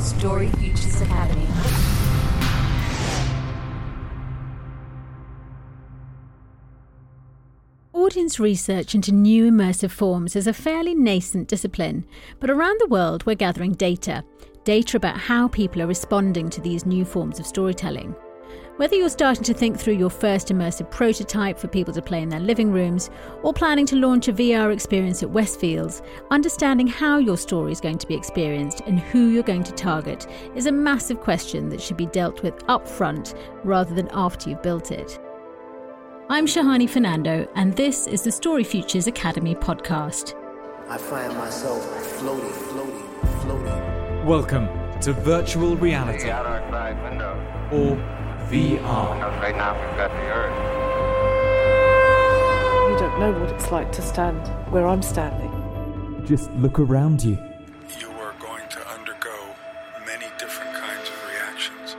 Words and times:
Story 0.00 0.48
Futures 0.58 1.00
Academy. 1.02 1.46
Audience 7.92 8.38
research 8.38 8.94
into 8.94 9.12
new 9.12 9.50
immersive 9.50 9.90
forms 9.90 10.36
is 10.36 10.46
a 10.46 10.52
fairly 10.52 10.94
nascent 10.94 11.48
discipline, 11.48 12.06
but 12.40 12.50
around 12.50 12.80
the 12.80 12.86
world 12.86 13.26
we're 13.26 13.34
gathering 13.34 13.72
data 13.72 14.24
data 14.66 14.96
about 14.96 15.16
how 15.16 15.46
people 15.46 15.80
are 15.80 15.86
responding 15.86 16.50
to 16.50 16.60
these 16.60 16.84
new 16.84 17.04
forms 17.04 17.38
of 17.38 17.46
storytelling. 17.46 18.14
Whether 18.76 18.96
you're 18.96 19.08
starting 19.08 19.44
to 19.44 19.54
think 19.54 19.78
through 19.78 19.94
your 19.94 20.10
first 20.10 20.48
immersive 20.48 20.90
prototype 20.90 21.58
for 21.58 21.66
people 21.66 21.94
to 21.94 22.02
play 22.02 22.20
in 22.20 22.28
their 22.28 22.40
living 22.40 22.70
rooms, 22.70 23.08
or 23.42 23.54
planning 23.54 23.86
to 23.86 23.96
launch 23.96 24.28
a 24.28 24.34
VR 24.34 24.70
experience 24.70 25.22
at 25.22 25.30
Westfields, 25.30 26.02
understanding 26.30 26.86
how 26.86 27.16
your 27.16 27.38
story 27.38 27.72
is 27.72 27.80
going 27.80 27.96
to 27.96 28.06
be 28.06 28.14
experienced 28.14 28.82
and 28.82 29.00
who 29.00 29.28
you're 29.28 29.42
going 29.42 29.62
to 29.62 29.72
target 29.72 30.26
is 30.54 30.66
a 30.66 30.72
massive 30.72 31.20
question 31.20 31.70
that 31.70 31.80
should 31.80 31.96
be 31.96 32.04
dealt 32.04 32.42
with 32.42 32.54
upfront 32.66 33.34
rather 33.64 33.94
than 33.94 34.10
after 34.12 34.50
you've 34.50 34.62
built 34.62 34.92
it. 34.92 35.18
I'm 36.28 36.44
Shehani 36.44 36.90
Fernando, 36.90 37.48
and 37.54 37.74
this 37.76 38.06
is 38.06 38.24
the 38.24 38.32
Story 38.32 38.62
Futures 38.62 39.06
Academy 39.06 39.54
podcast. 39.54 40.34
I 40.90 40.98
find 40.98 41.34
myself 41.38 41.82
floating, 42.18 42.50
floating, 42.50 43.08
floating. 43.40 44.26
Welcome 44.26 44.68
to 45.00 45.14
virtual 45.14 45.76
reality 45.78 46.28
out 46.28 46.44
our 46.44 46.60
side 46.70 47.02
window. 47.02 47.56
or 47.72 48.15
VR. 48.50 49.14
Because 49.14 49.42
right 49.42 49.56
now 49.56 49.74
we've 49.74 49.96
got 49.96 50.10
the 50.10 50.28
Earth. 50.30 50.76
You 52.90 52.98
don't 52.98 53.18
know 53.18 53.32
what 53.32 53.50
it's 53.50 53.70
like 53.72 53.90
to 53.92 54.02
stand 54.02 54.46
where 54.72 54.86
I'm 54.86 55.02
standing. 55.02 55.52
Just 56.26 56.50
look 56.52 56.78
around 56.78 57.22
you. 57.22 57.38
you 58.00 58.08
are 58.10 58.34
going 58.40 58.68
to 58.68 58.88
undergo 58.88 59.34
many 60.06 60.26
different 60.38 60.72
kinds 60.74 61.08
of 61.08 61.28
reactions. 61.28 61.96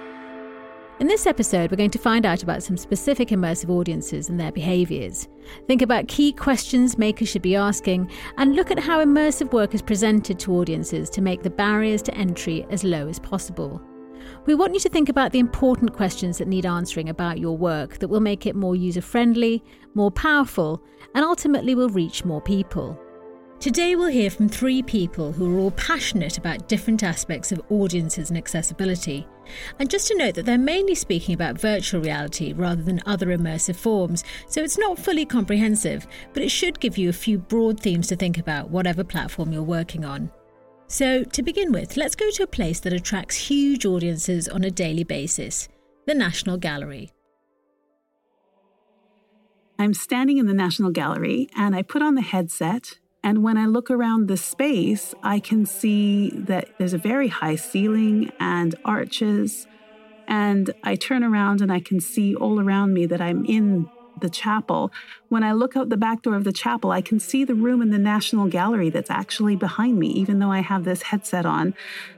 In 1.00 1.08
this 1.08 1.28
episode, 1.28 1.70
we're 1.70 1.78
going 1.78 1.92
to 1.92 2.00
find 2.00 2.26
out 2.26 2.44
about 2.44 2.64
some 2.64 2.78
specific 2.78 3.30
immersive 3.30 3.70
audiences 3.70 4.30
and 4.30 4.40
their 4.40 4.52
behaviours. 4.52 5.28
Think 5.68 5.82
about 5.82 6.08
key 6.08 6.32
questions 6.32 6.98
makers 6.98 7.30
should 7.30 7.42
be 7.42 7.56
asking, 7.56 8.10
and 8.38 8.56
look 8.56 8.72
at 8.72 8.80
how 8.80 9.04
immersive 9.04 9.54
work 9.54 9.76
is 9.76 9.82
presented 9.82 10.40
to 10.40 10.54
audiences 10.54 11.10
to 11.12 11.22
make 11.22 11.44
the 11.44 11.50
barriers 11.50 12.02
to 12.04 12.16
entry 12.16 12.66
as 12.70 12.84
low 12.84 13.08
as 13.08 13.20
possible. 13.20 13.82
We 14.46 14.56
want 14.56 14.74
you 14.74 14.80
to 14.82 14.90
think 14.90 15.10
about 15.10 15.32
the 15.32 15.40
important 15.40 15.94
questions 15.94 16.38
that 16.38 16.48
need 16.48 16.66
answering 16.66 17.10
about 17.10 17.40
your 17.40 17.58
work 17.58 18.00
that 18.00 18.08
will 18.08 18.20
make 18.20 18.46
it 18.46 18.56
more 18.56 18.76
user 18.76 19.02
friendly, 19.02 19.64
more 19.94 20.12
powerful, 20.12 20.82
and 21.16 21.26
ultimately 21.26 21.76
will 21.76 21.90
reach 21.90 22.26
more 22.26 22.42
people. 22.42 23.00
Today, 23.60 23.96
we'll 23.96 24.10
hear 24.10 24.30
from 24.30 24.48
three 24.48 24.84
people 24.84 25.32
who 25.32 25.56
are 25.56 25.60
all 25.60 25.72
passionate 25.72 26.38
about 26.38 26.68
different 26.68 27.02
aspects 27.02 27.52
of 27.52 27.60
audiences 27.72 28.30
and 28.30 28.38
accessibility. 28.38 29.28
And 29.80 29.90
just 29.90 30.08
to 30.10 30.16
note 30.16 30.36
that 30.36 30.46
they're 30.46 30.60
mainly 30.60 30.94
speaking 30.94 31.34
about 31.34 31.60
virtual 31.60 32.02
reality 32.02 32.54
rather 32.54 32.84
than 32.84 33.02
other 33.08 33.28
immersive 33.28 33.76
forms, 33.76 34.24
so 34.48 34.62
it's 34.62 34.78
not 34.78 35.00
fully 35.00 35.26
comprehensive, 35.26 36.06
but 36.34 36.44
it 36.44 36.50
should 36.50 36.80
give 36.80 37.00
you 37.00 37.10
a 37.10 37.14
few 37.14 37.40
broad 37.40 37.80
themes 37.80 38.08
to 38.10 38.16
think 38.16 38.38
about, 38.38 38.70
whatever 38.70 39.04
platform 39.04 39.52
you're 39.52 39.64
working 39.64 40.06
on. 40.06 40.32
So, 40.90 41.24
to 41.24 41.44
begin 41.44 41.74
with, 41.74 41.98
let's 41.98 42.16
go 42.16 42.32
to 42.32 42.44
a 42.44 42.48
place 42.48 42.80
that 42.80 42.94
attracts 42.94 43.36
huge 43.36 43.86
audiences 43.86 44.48
on 44.48 44.64
a 44.64 44.72
daily 44.72 45.04
basis 45.04 45.68
the 46.06 46.14
National 46.14 46.56
Gallery. 46.56 47.12
I'm 49.78 49.94
standing 49.94 50.38
in 50.38 50.48
the 50.48 50.54
National 50.54 50.90
Gallery 50.90 51.50
and 51.58 51.76
I 51.76 51.82
put 51.82 52.02
on 52.02 52.16
the 52.16 52.22
headset. 52.22 52.98
And 53.22 53.44
when 53.44 53.58
I 53.58 53.66
look 53.66 53.92
around 53.92 54.30
the 54.30 54.38
space, 54.38 55.14
I 55.22 55.42
can 55.42 55.66
see 55.66 56.30
that 56.30 56.70
there's 56.80 56.94
a 56.94 56.98
very 56.98 57.28
high 57.28 57.58
ceiling 57.58 58.32
and 58.40 58.74
arches. 58.86 59.68
And 60.30 60.74
I 60.84 60.96
turn 60.96 61.26
around 61.26 61.60
and 61.60 61.72
I 61.72 61.82
can 61.82 62.00
see 62.00 62.34
all 62.34 62.62
around 62.62 62.94
me 62.94 63.06
that 63.08 63.20
I'm 63.20 63.44
in 63.44 63.90
the 64.22 64.30
chapel. 64.30 64.92
When 65.30 65.44
I 65.44 65.52
look 65.52 65.76
out 65.76 65.90
the 65.90 65.98
back 65.98 66.22
door 66.22 66.36
of 66.36 66.44
the 66.44 66.52
chapel, 66.52 66.92
I 66.92 67.02
can 67.02 67.20
see 67.20 67.44
the 67.44 67.56
room 67.56 67.82
in 67.82 67.92
the 67.92 67.98
National 67.98 68.48
Gallery 68.48 68.90
that's 68.90 69.10
actually 69.10 69.56
behind 69.56 70.00
me, 70.00 70.08
even 70.08 70.40
though 70.40 70.52
I 70.52 70.62
have 70.62 70.84
this 70.84 71.04
headset 71.04 71.46
on. 71.46 71.74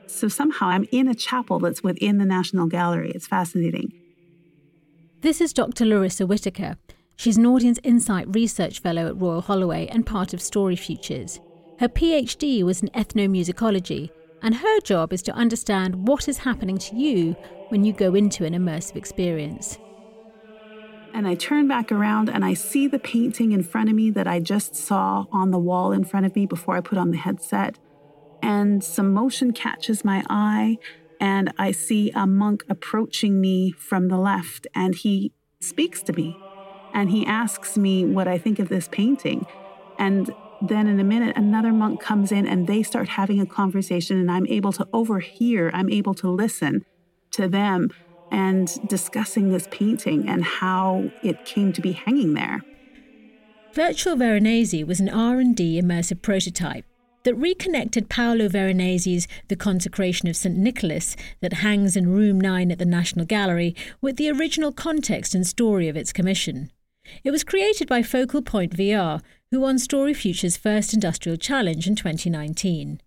So 0.07 0.27
somehow 0.27 0.67
I'm 0.67 0.87
in 0.91 1.07
a 1.07 1.15
chapel 1.15 1.59
that's 1.59 1.83
within 1.83 2.17
the 2.17 2.25
National 2.25 2.67
Gallery. 2.67 3.11
It's 3.13 3.27
fascinating. 3.27 3.93
This 5.21 5.41
is 5.41 5.53
Dr. 5.53 5.85
Laryssa 5.85 6.27
Whittaker. 6.27 6.77
She's 7.17 7.37
an 7.37 7.45
Audience 7.45 7.79
Insight 7.83 8.33
Research 8.33 8.79
Fellow 8.79 9.07
at 9.07 9.19
Royal 9.19 9.41
Holloway 9.41 9.87
and 9.87 10.05
part 10.05 10.33
of 10.33 10.41
Story 10.41 10.77
Futures. 10.77 11.41
Her 11.79 11.89
PhD 11.89 12.63
was 12.63 12.81
in 12.81 12.89
ethnomusicology, 12.89 14.09
and 14.41 14.55
her 14.55 14.79
job 14.81 15.11
is 15.11 15.21
to 15.23 15.33
understand 15.33 16.07
what 16.07 16.29
is 16.29 16.37
happening 16.37 16.77
to 16.77 16.95
you 16.95 17.35
when 17.67 17.83
you 17.83 17.91
go 17.91 18.15
into 18.15 18.45
an 18.45 18.53
immersive 18.53 18.95
experience. 18.95 19.77
And 21.13 21.27
I 21.27 21.35
turn 21.35 21.67
back 21.67 21.91
around 21.91 22.29
and 22.29 22.45
I 22.45 22.53
see 22.53 22.87
the 22.87 22.99
painting 22.99 23.51
in 23.51 23.63
front 23.63 23.89
of 23.89 23.95
me 23.95 24.11
that 24.11 24.27
I 24.27 24.39
just 24.39 24.75
saw 24.75 25.25
on 25.31 25.51
the 25.51 25.57
wall 25.57 25.91
in 25.91 26.03
front 26.03 26.25
of 26.25 26.35
me 26.35 26.45
before 26.45 26.77
I 26.77 26.81
put 26.81 26.97
on 26.97 27.11
the 27.11 27.17
headset. 27.17 27.77
And 28.41 28.83
some 28.83 29.13
motion 29.13 29.51
catches 29.51 30.05
my 30.05 30.23
eye, 30.29 30.77
and 31.19 31.53
I 31.57 31.71
see 31.71 32.09
a 32.11 32.25
monk 32.25 32.63
approaching 32.69 33.41
me 33.41 33.71
from 33.71 34.07
the 34.07 34.17
left, 34.17 34.65
and 34.73 34.95
he 34.95 35.33
speaks 35.59 36.01
to 36.03 36.13
me. 36.13 36.37
And 36.93 37.09
he 37.09 37.25
asks 37.25 37.77
me 37.77 38.05
what 38.05 38.27
I 38.27 38.37
think 38.37 38.59
of 38.59 38.69
this 38.69 38.87
painting. 38.87 39.45
And 39.97 40.33
then 40.61 40.87
in 40.87 40.99
a 40.99 41.03
minute, 41.03 41.35
another 41.35 41.73
monk 41.73 42.01
comes 42.01 42.31
in 42.31 42.47
and 42.47 42.67
they 42.67 42.83
start 42.83 43.09
having 43.09 43.41
a 43.41 43.45
conversation, 43.45 44.17
and 44.17 44.31
I'm 44.31 44.47
able 44.47 44.71
to 44.73 44.87
overhear, 44.93 45.69
I'm 45.73 45.89
able 45.89 46.13
to 46.15 46.29
listen 46.29 46.85
to 47.31 47.47
them 47.47 47.89
and 48.31 48.87
discussing 48.87 49.49
this 49.49 49.67
painting 49.71 50.27
and 50.27 50.43
how 50.43 51.11
it 51.23 51.45
came 51.45 51.73
to 51.73 51.81
be 51.81 51.91
hanging 51.91 52.33
there. 52.33 52.61
Virtual 53.73 54.15
Veronese 54.15 54.83
was 54.83 54.99
an 54.99 55.09
R&D 55.09 55.79
immersive 55.81 56.21
prototype 56.21 56.85
that 57.23 57.35
reconnected 57.35 58.09
Paolo 58.09 58.47
Veronese's 58.47 59.27
The 59.47 59.55
Consecration 59.55 60.27
of 60.27 60.35
St. 60.35 60.57
Nicholas 60.57 61.15
that 61.41 61.53
hangs 61.53 61.95
in 61.95 62.09
room 62.09 62.39
9 62.39 62.71
at 62.71 62.79
the 62.79 62.85
National 62.85 63.25
Gallery 63.25 63.75
with 64.01 64.15
the 64.15 64.31
original 64.31 64.71
context 64.71 65.35
and 65.35 65.45
story 65.45 65.87
of 65.87 65.97
its 65.97 66.13
commission. 66.13 66.71
It 67.23 67.31
was 67.31 67.43
created 67.43 67.87
by 67.87 68.03
Focal 68.03 68.41
Point 68.41 68.75
VR, 68.75 69.21
who 69.51 69.59
won 69.59 69.79
Story 69.79 70.13
Future's 70.13 70.57
first 70.57 70.93
industrial 70.93 71.37
challenge 71.37 71.87
in 71.87 71.95
2019. 71.95 73.01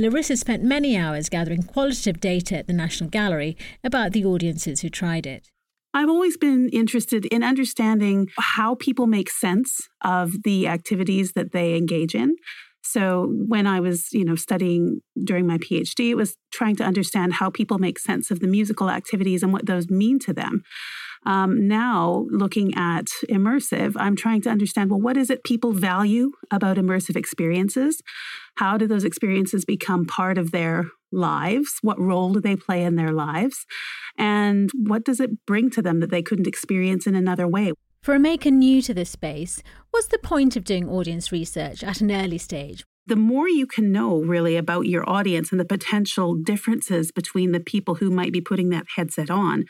Laryssa 0.00 0.36
spent 0.36 0.62
many 0.62 0.96
hours 0.96 1.28
gathering 1.28 1.62
qualitative 1.62 2.20
data 2.20 2.58
at 2.58 2.66
the 2.66 2.72
National 2.72 3.10
Gallery 3.10 3.56
about 3.82 4.12
the 4.12 4.24
audiences 4.24 4.80
who 4.80 4.88
tried 4.88 5.26
it. 5.26 5.48
I've 5.94 6.10
always 6.10 6.36
been 6.36 6.68
interested 6.70 7.24
in 7.26 7.42
understanding 7.42 8.28
how 8.38 8.74
people 8.74 9.06
make 9.06 9.30
sense 9.30 9.88
of 10.02 10.42
the 10.44 10.68
activities 10.68 11.32
that 11.32 11.52
they 11.52 11.74
engage 11.74 12.14
in. 12.14 12.36
So 12.82 13.32
when 13.48 13.66
I 13.66 13.80
was, 13.80 14.12
you 14.12 14.24
know, 14.24 14.36
studying 14.36 15.00
during 15.24 15.46
my 15.46 15.58
PhD, 15.58 16.10
it 16.10 16.14
was 16.14 16.36
trying 16.52 16.76
to 16.76 16.84
understand 16.84 17.34
how 17.34 17.50
people 17.50 17.78
make 17.78 17.98
sense 17.98 18.30
of 18.30 18.40
the 18.40 18.46
musical 18.46 18.90
activities 18.90 19.42
and 19.42 19.52
what 19.52 19.66
those 19.66 19.90
mean 19.90 20.18
to 20.20 20.32
them. 20.32 20.62
Um, 21.26 21.66
now, 21.66 22.26
looking 22.30 22.72
at 22.76 23.06
immersive, 23.28 23.94
I'm 23.96 24.16
trying 24.16 24.40
to 24.42 24.50
understand 24.50 24.90
well, 24.90 25.00
what 25.00 25.16
is 25.16 25.28
it 25.28 25.44
people 25.44 25.72
value 25.72 26.30
about 26.50 26.76
immersive 26.76 27.16
experiences? 27.16 28.00
How 28.56 28.78
do 28.78 28.86
those 28.86 29.04
experiences 29.04 29.64
become 29.64 30.06
part 30.06 30.38
of 30.38 30.52
their 30.52 30.84
lives? 31.10 31.78
What 31.82 32.00
role 32.00 32.32
do 32.32 32.40
they 32.40 32.56
play 32.56 32.84
in 32.84 32.94
their 32.94 33.12
lives? 33.12 33.66
And 34.16 34.70
what 34.74 35.04
does 35.04 35.20
it 35.20 35.44
bring 35.46 35.68
to 35.70 35.82
them 35.82 36.00
that 36.00 36.10
they 36.10 36.22
couldn't 36.22 36.46
experience 36.46 37.06
in 37.06 37.14
another 37.14 37.48
way? 37.48 37.72
For 38.02 38.14
a 38.14 38.20
maker 38.20 38.52
new 38.52 38.80
to 38.82 38.94
this 38.94 39.10
space, 39.10 39.62
what's 39.90 40.06
the 40.06 40.18
point 40.18 40.56
of 40.56 40.62
doing 40.62 40.88
audience 40.88 41.32
research 41.32 41.82
at 41.82 42.00
an 42.00 42.12
early 42.12 42.38
stage? 42.38 42.84
the 43.08 43.16
more 43.16 43.48
you 43.48 43.66
can 43.66 43.92
know 43.92 44.20
really 44.20 44.56
about 44.56 44.86
your 44.86 45.08
audience 45.08 45.52
and 45.52 45.60
the 45.60 45.64
potential 45.64 46.34
differences 46.34 47.12
between 47.12 47.52
the 47.52 47.60
people 47.60 47.94
who 47.94 48.10
might 48.10 48.32
be 48.32 48.40
putting 48.40 48.70
that 48.70 48.84
headset 48.96 49.30
on, 49.30 49.64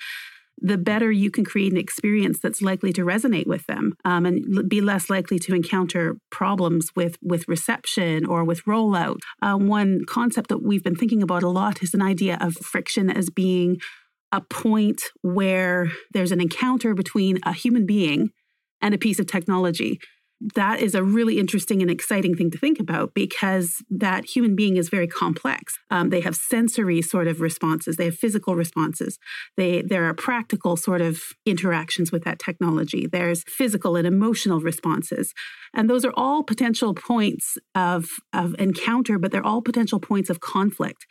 the 0.59 0.79
better 0.79 1.13
you 1.13 1.31
can 1.31 1.45
create 1.45 1.73
an 1.73 1.79
experience 1.79 2.39
that's 2.39 2.63
likely 2.63 2.93
to 2.93 3.03
resonate 3.03 3.47
with 3.47 3.67
them 3.67 3.95
um, 4.05 4.25
and 4.25 4.69
be 4.69 4.81
less 4.81 5.11
likely 5.11 5.39
to 5.39 5.55
encounter 5.55 6.17
problems 6.31 6.91
with, 6.97 7.17
with 7.23 7.47
reception 7.49 8.25
or 8.25 8.45
with 8.45 8.65
rollout. 8.65 9.19
Uh, 9.43 9.57
one 9.57 10.01
concept 10.09 10.49
that 10.49 10.63
we've 10.63 10.83
been 10.83 10.97
thinking 10.97 11.23
about 11.23 11.43
a 11.43 11.49
lot 11.49 11.83
is 11.83 11.93
an 11.95 12.03
idea 12.03 12.39
of 12.41 12.55
friction 12.55 13.11
as 13.11 13.29
being 13.31 13.77
a 14.33 14.41
point 14.41 15.03
where 15.23 15.89
there's 16.13 16.33
an 16.33 16.41
encounter 16.41 16.95
between 16.95 17.39
a 17.45 17.53
human 17.53 17.87
being 17.87 18.31
and 18.81 18.95
a 18.95 18.99
piece 18.99 19.19
of 19.19 19.27
technology. 19.27 19.99
That 20.55 20.81
is 20.81 20.95
a 20.95 21.03
really 21.03 21.39
interesting 21.39 21.81
and 21.81 21.91
exciting 21.91 22.35
thing 22.35 22.51
to 22.51 22.59
think 22.59 22.79
about 22.79 23.15
because 23.15 23.83
that 23.89 24.25
human 24.25 24.55
being 24.55 24.77
is 24.77 24.89
very 24.89 25.07
complex. 25.07 25.79
Um, 25.91 26.11
they 26.11 26.21
have 26.21 26.37
sensory 26.37 27.01
sort 27.01 27.27
of 27.27 27.41
responses, 27.41 27.97
they 27.97 28.05
have 28.07 28.17
physical 28.17 28.55
responses. 28.55 29.19
They 29.57 29.83
there 29.83 30.05
are 30.05 30.15
practical 30.15 30.77
sort 30.77 31.01
of 31.01 31.23
interactions 31.47 32.13
with 32.13 32.25
that 32.25 32.39
technology. 32.39 33.07
There's 33.07 33.45
physical 33.47 33.97
and 33.97 34.07
emotional 34.07 34.61
responses, 34.61 35.33
and 35.75 35.89
those 35.89 36.05
are 36.05 36.13
all 36.17 36.43
potential 36.43 36.95
points 36.95 37.57
of 37.75 38.07
of 38.33 38.55
encounter, 38.59 39.19
but 39.19 39.33
they're 39.33 39.47
all 39.47 39.63
potential 39.63 40.01
points 40.01 40.29
of 40.29 40.41
conflict. 40.41 41.07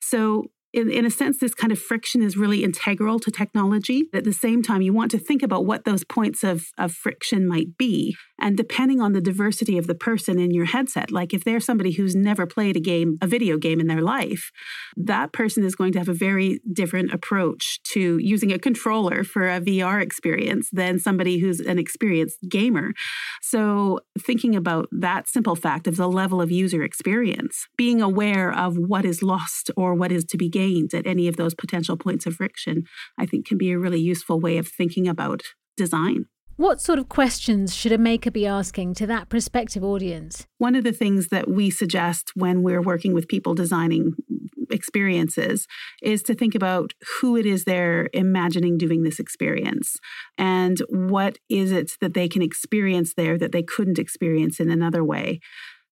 So 0.00 0.50
in, 0.72 0.90
in 0.90 1.04
a 1.04 1.10
sense, 1.10 1.38
this 1.38 1.54
kind 1.54 1.72
of 1.72 1.78
friction 1.78 2.22
is 2.22 2.36
really 2.36 2.62
integral 2.62 3.18
to 3.20 3.30
technology. 3.30 4.04
At 4.14 4.24
the 4.24 4.32
same 4.32 4.62
time, 4.62 4.82
you 4.82 4.92
want 4.92 5.10
to 5.10 5.18
think 5.18 5.42
about 5.42 5.66
what 5.66 5.84
those 5.84 6.04
points 6.04 6.44
of, 6.44 6.66
of 6.78 6.92
friction 6.92 7.48
might 7.48 7.76
be. 7.76 8.16
And 8.40 8.56
depending 8.56 9.00
on 9.00 9.12
the 9.12 9.20
diversity 9.20 9.76
of 9.78 9.86
the 9.86 9.94
person 9.94 10.38
in 10.38 10.52
your 10.52 10.66
headset, 10.66 11.10
like 11.10 11.34
if 11.34 11.44
they're 11.44 11.60
somebody 11.60 11.92
who's 11.92 12.14
never 12.14 12.46
played 12.46 12.76
a 12.76 12.80
game, 12.80 13.18
a 13.20 13.26
video 13.26 13.58
game 13.58 13.80
in 13.80 13.88
their 13.88 14.00
life, 14.00 14.50
that 14.96 15.32
person 15.32 15.64
is 15.64 15.74
going 15.74 15.92
to 15.92 15.98
have 15.98 16.08
a 16.08 16.14
very 16.14 16.60
different 16.72 17.12
approach 17.12 17.80
to 17.92 18.18
using 18.18 18.52
a 18.52 18.58
controller 18.58 19.24
for 19.24 19.48
a 19.48 19.60
VR 19.60 20.00
experience 20.00 20.70
than 20.72 20.98
somebody 20.98 21.38
who's 21.38 21.60
an 21.60 21.78
experienced 21.78 22.38
gamer. 22.48 22.92
So, 23.42 24.00
thinking 24.18 24.54
about 24.54 24.88
that 24.92 25.28
simple 25.28 25.56
fact 25.56 25.86
of 25.86 25.96
the 25.96 26.08
level 26.08 26.40
of 26.40 26.50
user 26.50 26.82
experience, 26.82 27.66
being 27.76 28.00
aware 28.00 28.52
of 28.52 28.76
what 28.76 29.04
is 29.04 29.22
lost 29.22 29.70
or 29.76 29.94
what 29.94 30.12
is 30.12 30.24
to 30.26 30.36
be 30.36 30.48
gained 30.48 30.59
at 30.94 31.06
any 31.06 31.28
of 31.28 31.36
those 31.36 31.54
potential 31.54 31.96
points 31.96 32.26
of 32.26 32.34
friction, 32.34 32.84
I 33.18 33.26
think 33.26 33.46
can 33.46 33.58
be 33.58 33.70
a 33.70 33.78
really 33.78 34.00
useful 34.00 34.40
way 34.40 34.58
of 34.58 34.68
thinking 34.68 35.08
about 35.08 35.42
design. 35.76 36.26
What 36.56 36.82
sort 36.82 36.98
of 36.98 37.08
questions 37.08 37.74
should 37.74 37.90
a 37.90 37.96
maker 37.96 38.30
be 38.30 38.46
asking 38.46 38.92
to 38.96 39.06
that 39.06 39.30
prospective 39.30 39.82
audience? 39.82 40.46
One 40.58 40.74
of 40.74 40.84
the 40.84 40.92
things 40.92 41.28
that 41.28 41.48
we 41.48 41.70
suggest 41.70 42.32
when 42.34 42.62
we're 42.62 42.82
working 42.82 43.14
with 43.14 43.28
people 43.28 43.54
designing 43.54 44.12
experiences 44.70 45.66
is 46.02 46.22
to 46.24 46.34
think 46.34 46.54
about 46.54 46.92
who 47.20 47.34
it 47.36 47.46
is 47.46 47.64
they're 47.64 48.10
imagining 48.12 48.76
doing 48.76 49.04
this 49.04 49.18
experience 49.18 49.96
and 50.36 50.82
what 50.90 51.38
is 51.48 51.72
it 51.72 51.92
that 52.02 52.12
they 52.12 52.28
can 52.28 52.42
experience 52.42 53.14
there 53.14 53.38
that 53.38 53.52
they 53.52 53.62
couldn't 53.62 53.98
experience 53.98 54.60
in 54.60 54.70
another 54.70 55.02
way. 55.02 55.40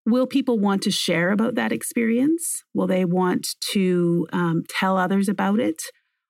Will 0.09 0.27
people 0.27 0.59
want 0.59 0.83
to 0.85 0.91
share 0.91 1.33
about 1.33 1.55
that 1.57 1.71
experience? 1.71 2.65
Will 2.73 2.87
they 2.87 3.05
want 3.05 3.47
to 3.73 4.27
um, 4.33 4.63
tell 4.67 4.97
others 4.97 5.29
about 5.29 5.61
it? 5.61 5.83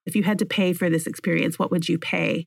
If 0.05 0.17
you 0.17 0.25
had 0.25 0.41
to 0.41 0.47
pay 0.47 0.73
for 0.73 0.91
this 0.91 1.07
experience, 1.07 1.61
what 1.61 1.71
would 1.71 1.89
you 1.89 1.97
pay? 1.97 2.47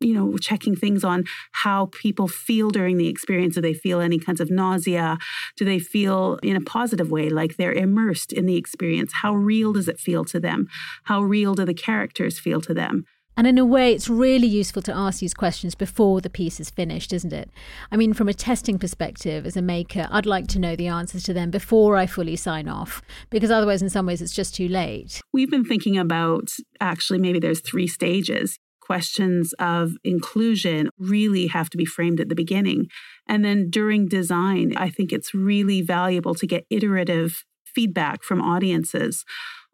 you 0.00 0.14
know, 0.14 0.36
checking 0.36 0.74
things 0.74 1.04
on 1.04 1.22
how 1.52 1.88
people 1.92 2.26
feel 2.26 2.70
during 2.70 2.96
the 2.96 3.06
experience. 3.06 3.54
Do 3.54 3.60
they 3.60 3.72
feel 3.72 4.00
any 4.00 4.18
kinds 4.18 4.40
of 4.40 4.50
nausea? 4.50 5.16
Do 5.56 5.64
they 5.64 5.78
feel 5.78 6.40
in 6.42 6.56
a 6.56 6.60
positive 6.60 7.12
way, 7.12 7.28
like 7.30 7.56
they're 7.56 7.72
immersed 7.72 8.32
in 8.32 8.46
the 8.46 8.56
experience? 8.56 9.12
How 9.22 9.32
real 9.32 9.72
does 9.72 9.86
it 9.86 10.00
feel 10.00 10.24
to 10.24 10.40
them? 10.40 10.66
How 11.04 11.22
real 11.22 11.54
do 11.54 11.64
the 11.64 11.72
characters 11.72 12.40
feel 12.40 12.60
to 12.62 12.74
them? 12.74 13.04
And 13.36 13.46
in 13.46 13.58
a 13.58 13.64
way, 13.64 13.92
it's 13.92 14.08
really 14.08 14.46
useful 14.46 14.82
to 14.82 14.94
ask 14.94 15.20
these 15.20 15.34
questions 15.34 15.74
before 15.74 16.20
the 16.20 16.30
piece 16.30 16.60
is 16.60 16.70
finished, 16.70 17.12
isn't 17.12 17.32
it? 17.32 17.50
I 17.90 17.96
mean, 17.96 18.12
from 18.12 18.28
a 18.28 18.34
testing 18.34 18.78
perspective, 18.78 19.46
as 19.46 19.56
a 19.56 19.62
maker, 19.62 20.06
I'd 20.10 20.26
like 20.26 20.48
to 20.48 20.58
know 20.58 20.76
the 20.76 20.88
answers 20.88 21.22
to 21.24 21.32
them 21.32 21.50
before 21.50 21.96
I 21.96 22.06
fully 22.06 22.36
sign 22.36 22.68
off, 22.68 23.00
because 23.30 23.50
otherwise, 23.50 23.82
in 23.82 23.90
some 23.90 24.06
ways, 24.06 24.20
it's 24.20 24.34
just 24.34 24.54
too 24.54 24.68
late. 24.68 25.20
We've 25.32 25.50
been 25.50 25.64
thinking 25.64 25.96
about 25.96 26.50
actually 26.80 27.18
maybe 27.20 27.38
there's 27.38 27.60
three 27.60 27.86
stages 27.86 28.58
questions 28.82 29.54
of 29.58 29.92
inclusion 30.04 30.90
really 30.98 31.46
have 31.46 31.70
to 31.70 31.78
be 31.78 31.84
framed 31.84 32.20
at 32.20 32.28
the 32.28 32.34
beginning. 32.34 32.88
And 33.28 33.44
then 33.44 33.70
during 33.70 34.08
design, 34.08 34.74
I 34.76 34.90
think 34.90 35.12
it's 35.12 35.32
really 35.32 35.82
valuable 35.82 36.34
to 36.34 36.46
get 36.46 36.66
iterative 36.68 37.44
feedback 37.64 38.22
from 38.22 38.42
audiences 38.42 39.24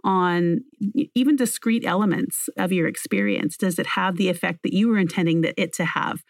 on 0.04 0.60
even 1.14 1.36
discrete 1.36 1.84
elements 1.84 2.48
of 2.56 2.72
your 2.72 2.86
experience. 2.86 3.56
Does 3.56 3.78
it 3.78 3.86
have 3.88 4.16
the 4.16 4.28
effect 4.28 4.60
that 4.62 4.72
you 4.72 4.88
were 4.88 4.98
intending 4.98 5.40
that 5.42 5.54
it 5.56 5.72
to 5.74 5.84
have? 5.84 6.20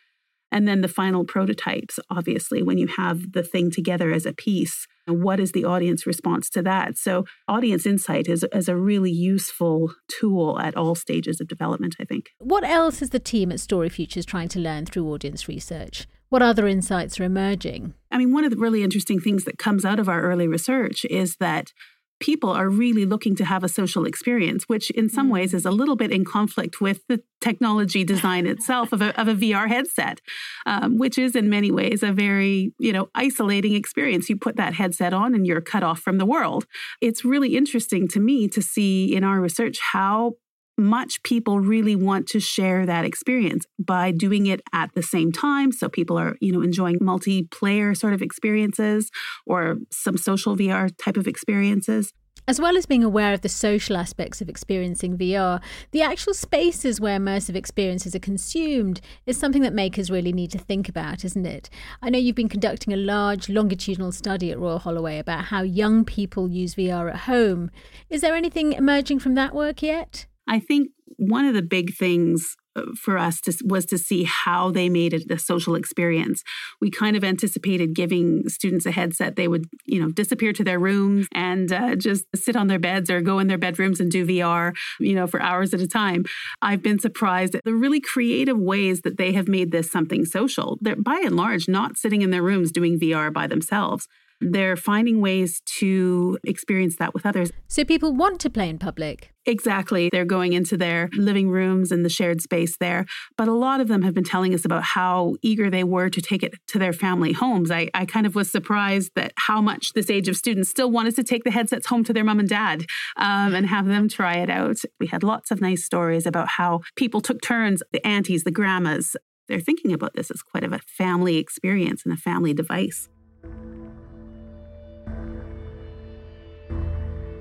And 0.51 0.67
then 0.67 0.81
the 0.81 0.89
final 0.89 1.25
prototypes, 1.25 1.99
obviously, 2.11 2.63
when 2.63 2.79
you 2.79 2.87
have 2.97 3.33
the 3.33 3.43
thing 3.43 3.71
together 3.71 4.13
as 4.13 4.25
a 4.25 4.33
piece, 4.33 4.87
what 5.07 5.41
is 5.41 5.53
the 5.53 5.65
audience 5.65 6.07
response 6.07 6.49
to 6.51 6.63
that? 6.63 6.97
So, 6.97 7.25
audience 7.47 7.85
insight 7.87 8.29
is, 8.29 8.47
is 8.53 8.69
a 8.69 8.77
really 8.77 9.11
useful 9.11 9.93
tool 10.09 10.59
at 10.59 10.77
all 10.77 10.95
stages 10.95 11.41
of 11.41 11.49
development, 11.49 11.97
I 12.01 12.05
think. 12.05 12.31
What 12.39 12.65
else 12.65 13.03
is 13.03 13.11
the 13.11 13.19
team 13.19 13.53
at 13.53 13.61
Story 13.61 13.89
Futures 13.89 14.25
trying 14.25 14.49
to 14.49 14.59
learn 14.59 14.87
through 14.87 15.13
audience 15.13 15.49
research? 15.49 16.07
What 16.31 16.43
other 16.43 16.67
insights 16.67 17.19
are 17.21 17.25
emerging? 17.25 17.95
I 18.11 18.19
mean, 18.19 18.33
one 18.33 18.45
of 18.45 18.51
the 18.51 18.59
really 18.59 18.83
interesting 18.83 19.21
things 19.21 19.45
that 19.45 19.59
comes 19.59 19.85
out 19.85 19.99
of 19.99 20.09
our 20.09 20.23
early 20.23 20.47
research 20.47 21.07
is 21.07 21.37
that 21.37 21.73
people 22.21 22.51
are 22.51 22.69
really 22.69 23.07
looking 23.07 23.37
to 23.37 23.45
have 23.45 23.63
a 23.63 23.69
social 23.69 24.05
experience, 24.05 24.65
which 24.65 24.91
in 24.91 25.09
some 25.09 25.29
ways 25.29 25.55
is 25.55 25.65
a 25.65 25.71
little 25.71 25.97
bit 25.97 26.11
in 26.11 26.25
conflict 26.25 26.81
with 26.81 27.07
the 27.09 27.23
technology 27.41 28.05
design 28.05 28.47
itself 28.47 28.93
of 28.93 29.01
a, 29.01 29.19
of 29.21 29.29
a 29.29 29.35
VR 29.35 29.69
headset, 29.69 30.21
um, 30.67 30.99
which 30.99 31.19
is 31.19 31.37
in 31.37 31.49
many 31.49 31.71
ways 31.71 32.03
a 32.03 32.13
very, 32.13 32.73
you 32.79 32.93
know, 32.93 33.09
isolating 33.15 33.75
experience. 33.75 34.29
You 34.29 34.37
put 34.37 34.57
that 34.57 34.75
headset 34.75 35.13
on 35.13 35.35
and 35.35 35.47
you're 35.47 35.61
cut 35.61 35.83
off 35.83 36.01
from 36.01 36.19
the 36.19 36.27
world. 36.27 36.67
It's 37.01 37.25
really 37.25 37.57
interesting 37.57 38.09
to 38.09 38.21
me 38.21 38.49
to 38.49 38.61
see 38.61 39.15
in 39.15 39.25
our 39.25 39.41
research 39.41 39.79
how 39.93 40.35
much 40.79 41.23
people 41.23 41.61
really 41.61 41.97
want 41.97 42.27
to 42.29 42.41
share 42.41 42.87
that 42.87 43.05
experience 43.05 43.67
by 43.79 44.11
doing 44.13 44.47
it 44.47 44.61
at 44.73 44.91
the 44.95 45.03
same 45.03 45.33
time 45.33 45.73
so 45.73 45.89
people 45.89 46.19
are 46.19 46.37
you 46.41 46.53
know 46.53 46.63
enjoying 46.63 46.99
multiplayer 47.01 47.97
sort 47.97 48.13
of 48.13 48.23
experiences 48.23 49.11
or 49.47 49.77
some 49.91 50.17
social 50.17 50.57
VR 50.57 50.91
type 51.03 51.17
of 51.17 51.27
experiences 51.27 52.13
as 52.49 52.59
well 52.59 52.79
as 52.79 52.87
being 52.87 53.05
aware 53.05 53.35
of 53.35 53.43
the 53.43 53.49
social 53.49 53.95
aspects 53.95 54.41
of 54.41 54.49
experiencing 54.49 55.19
VR, 55.19 55.61
the 55.91 56.01
actual 56.01 56.33
spaces 56.33 56.99
where 56.99 57.21
immersive 57.21 57.55
experiences 57.55 58.15
are 58.15 58.21
consumed 58.21 59.03
is 59.27 59.39
something 59.39 59.61
that 59.61 59.75
makers 59.75 60.11
really 60.11 60.33
need 60.33 60.51
to 60.53 60.59
think 60.59 60.89
about, 60.89 61.27
isn't 61.27 61.45
it? 61.45 61.69
I 62.01 62.09
know 62.09 62.19
you've 62.19 62.35
been 62.35 62.49
conducting 62.49 62.95
a 62.95 62.97
large 62.97 63.51
longitudinal 63.51 64.13
study 64.13 64.51
at 64.51 64.59
Royal 64.59 64.79
Holloway 64.79 65.19
about 65.19 65.45
how 65.45 65.61
young 65.61 66.07
people 66.07 66.49
use 66.49 66.75
VR 66.75 67.11
at 67.11 67.21
home. 67.21 67.71
Is 68.09 68.23
there 68.23 68.35
anything 68.35 68.73
emerging 68.73 69.19
from 69.19 69.35
that 69.35 69.55
work 69.55 69.83
yet? 69.83 70.25
I 70.49 70.61
think 70.61 70.89
one 71.17 71.45
of 71.45 71.55
the 71.55 71.63
big 71.63 71.95
things 71.95 72.57
uh, 72.77 72.83
for 72.97 73.19
us 73.19 73.41
to, 73.41 73.55
was 73.65 73.85
to 73.87 73.99
see 73.99 74.25
how 74.25 74.71
they 74.71 74.89
made 74.89 75.13
it 75.13 75.31
a 75.31 75.39
social 75.39 75.75
experience. 75.75 76.43
We 76.81 76.91
kind 76.91 77.17
of 77.17 77.25
anticipated 77.25 77.95
giving 77.95 78.49
students 78.49 78.87
a 78.87 78.91
headset. 78.91 79.37
They 79.37 79.49
would, 79.49 79.67
you 79.85 80.01
know, 80.01 80.11
disappear 80.11 80.53
to 80.53 80.65
their 80.65 80.79
rooms 80.79 81.27
and 81.33 81.73
uh, 81.73 81.97
just 81.97 82.25
sit 82.35 82.57
on 82.57 82.69
their 82.69 82.79
beds 82.79 83.11
or 83.11 83.21
go 83.21 83.39
in 83.39 83.49
their 83.49 83.59
bedrooms 83.59 84.01
and 84.01 84.11
do 84.11 84.27
VR, 84.27 84.75
you 85.01 85.15
know, 85.15 85.27
for 85.27 85.41
hours 85.43 85.75
at 85.75 85.81
a 85.81 85.89
time. 85.89 86.25
I've 86.63 86.83
been 86.83 86.99
surprised 86.99 87.55
at 87.55 87.65
the 87.65 87.75
really 87.75 88.01
creative 88.01 88.59
ways 88.59 89.03
that 89.03 89.17
they 89.17 89.33
have 89.33 89.49
made 89.49 89.73
this 89.73 89.91
something 89.91 90.25
social. 90.25 90.79
They're 90.81 90.97
by 90.97 91.21
and 91.25 91.37
large 91.37 91.69
not 91.69 91.97
sitting 91.97 92.23
in 92.23 92.31
their 92.31 92.43
rooms 92.43 92.71
doing 92.71 92.99
VR 92.99 93.33
by 93.33 93.47
themselves. 93.47 94.07
They're 94.41 94.77
finding 94.77 95.21
ways 95.21 95.61
to 95.79 96.39
experience 96.45 96.97
that 96.97 97.15
with 97.15 97.27
others. 97.27 97.51
So 97.67 97.85
people 97.85 98.13
want 98.13 98.41
to 98.41 98.51
play 98.51 98.69
in 98.69 98.79
public. 98.79 99.33
Exactly. 99.47 100.11
They're 100.13 100.27
going 100.27 100.53
into 100.53 100.77
their 100.77 101.09
living 101.15 101.49
rooms 101.49 101.91
and 101.91 102.05
the 102.05 102.11
shared 102.11 102.43
space 102.43 102.77
there. 102.77 103.07
But 103.37 103.49
a 103.49 103.53
lot 103.53 103.81
of 103.81 103.89
them 103.89 104.03
have 104.03 104.15
been 104.15 104.25
telling 104.25 104.55
us 104.55 104.65
about 104.65 104.83
how 104.83 105.37
eager 105.43 105.71
they 105.71 105.85
were 105.85 106.11
to 106.11 106.21
take 106.21 106.43
it 106.43 106.55
to 106.69 106.79
their 106.79 106.93
family 106.93 107.33
homes. 107.33 107.71
I, 107.71 107.89
I 107.95 108.05
kind 108.05 108.27
of 108.27 108.35
was 108.35 108.51
surprised 108.51 109.13
that 109.17 109.33
how 109.37 109.61
much 109.61 109.95
this 109.95 110.11
age 110.11 110.29
of 110.29 110.37
students 110.37 110.69
still 110.69 110.91
wanted 110.91 111.17
to 111.17 111.25
take 111.25 111.45
the 111.45 111.51
headsets 111.51 111.87
home 111.87 112.05
to 112.05 112.13
their 112.13 112.25
mom 112.25 112.41
and 112.41 112.49
dad 112.49 112.85
um, 113.17 113.55
and 113.55 113.67
have 113.67 113.87
them 113.87 114.09
try 114.09 114.37
it 114.37 114.51
out. 114.51 114.77
We 115.01 115.07
had 115.07 115.23
lots 115.23 115.51
of 115.51 115.61
nice 115.61 115.85
stories 115.85 116.27
about 116.27 116.49
how 116.49 116.83
people 116.95 117.21
took 117.21 117.41
turns, 117.41 117.83
the 117.93 118.07
aunties, 118.07 118.45
the 118.45 118.51
grandmas. 118.51 119.17
They're 119.49 119.61
thinking 119.61 119.95
about 119.95 120.15
this 120.15 120.31
as 120.31 120.43
quite 120.43 120.63
of 120.63 120.75
a 120.75 120.81
family 120.81 121.39
experience 121.39 122.03
and 122.05 122.13
a 122.13 122.19
family 122.19 122.53
device. 122.53 123.09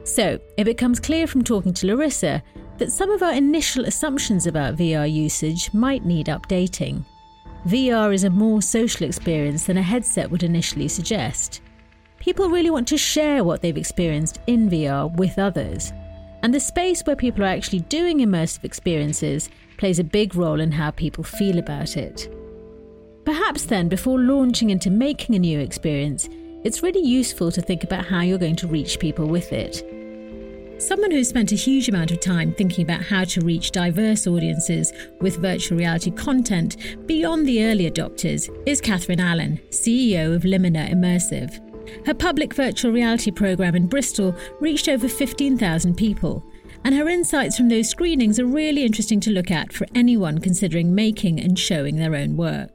So, 0.07 0.39
it 0.55 0.63
becomes 0.63 1.01
clear 1.01 1.27
from 1.27 1.43
talking 1.43 1.73
to 1.73 1.85
Laryssa 1.85 2.41
that 2.77 2.93
some 2.93 3.11
of 3.11 3.21
our 3.21 3.33
initial 3.33 3.83
assumptions 3.83 4.47
about 4.47 4.77
VR 4.77 5.11
usage 5.11 5.71
might 5.73 6.05
need 6.05 6.27
updating. 6.27 7.03
VR 7.67 8.13
is 8.13 8.23
a 8.23 8.29
more 8.29 8.61
social 8.61 9.05
experience 9.05 9.65
than 9.65 9.77
a 9.77 9.81
headset 9.81 10.31
would 10.31 10.43
initially 10.43 10.87
suggest. 10.87 11.59
People 12.19 12.49
really 12.49 12.69
want 12.69 12.87
to 12.87 12.97
share 12.97 13.43
what 13.43 13.61
they've 13.61 13.75
experienced 13.75 14.39
in 14.47 14.69
VR 14.69 15.13
with 15.13 15.37
others. 15.37 15.91
And 16.41 16.53
the 16.53 16.59
space 16.61 17.01
where 17.01 17.17
people 17.17 17.43
are 17.43 17.47
actually 17.47 17.81
doing 17.81 18.19
immersive 18.19 18.63
experiences 18.63 19.49
plays 19.75 19.99
a 19.99 20.05
big 20.05 20.35
role 20.35 20.61
in 20.61 20.71
how 20.71 20.91
people 20.91 21.25
feel 21.25 21.59
about 21.59 21.97
it. 21.97 22.33
Perhaps 23.25 23.65
then, 23.65 23.89
before 23.89 24.19
launching 24.19 24.69
into 24.69 24.89
making 24.89 25.35
a 25.35 25.39
new 25.39 25.59
experience, 25.59 26.29
it's 26.63 26.81
really 26.81 27.05
useful 27.05 27.51
to 27.51 27.61
think 27.61 27.83
about 27.83 28.05
how 28.05 28.21
you're 28.21 28.37
going 28.37 28.55
to 28.55 28.67
reach 28.67 28.99
people 28.99 29.27
with 29.27 29.51
it. 29.51 29.96
Someone 30.79 31.09
who's 31.09 31.29
spent 31.29 31.51
a 31.51 31.55
huge 31.55 31.89
amount 31.89 32.11
of 32.11 32.19
time 32.19 32.53
thinking 32.53 32.83
about 32.83 33.01
how 33.01 33.23
to 33.23 33.41
reach 33.41 33.71
diverse 33.71 34.27
audiences 34.27 34.93
with 35.21 35.37
virtual 35.37 35.79
reality 35.79 36.11
content 36.11 36.77
beyond 37.07 37.47
the 37.47 37.65
early 37.65 37.89
adopters 37.89 38.47
is 38.67 38.79
Catherine 38.79 39.19
Allen, 39.19 39.59
CEO 39.71 40.35
of 40.35 40.43
Limina 40.43 40.91
Immersive. 40.91 41.59
Her 42.05 42.13
public 42.13 42.53
virtual 42.53 42.91
reality 42.91 43.31
program 43.31 43.75
in 43.75 43.87
Bristol 43.87 44.35
reached 44.59 44.87
over 44.87 45.07
15,000 45.07 45.95
people, 45.95 46.45
and 46.83 46.93
her 46.93 47.09
insights 47.09 47.57
from 47.57 47.69
those 47.69 47.89
screenings 47.89 48.39
are 48.39 48.45
really 48.45 48.83
interesting 48.83 49.19
to 49.21 49.31
look 49.31 49.49
at 49.49 49.73
for 49.73 49.87
anyone 49.95 50.37
considering 50.37 50.93
making 50.93 51.39
and 51.39 51.57
showing 51.57 51.95
their 51.95 52.13
own 52.13 52.37
work. 52.37 52.69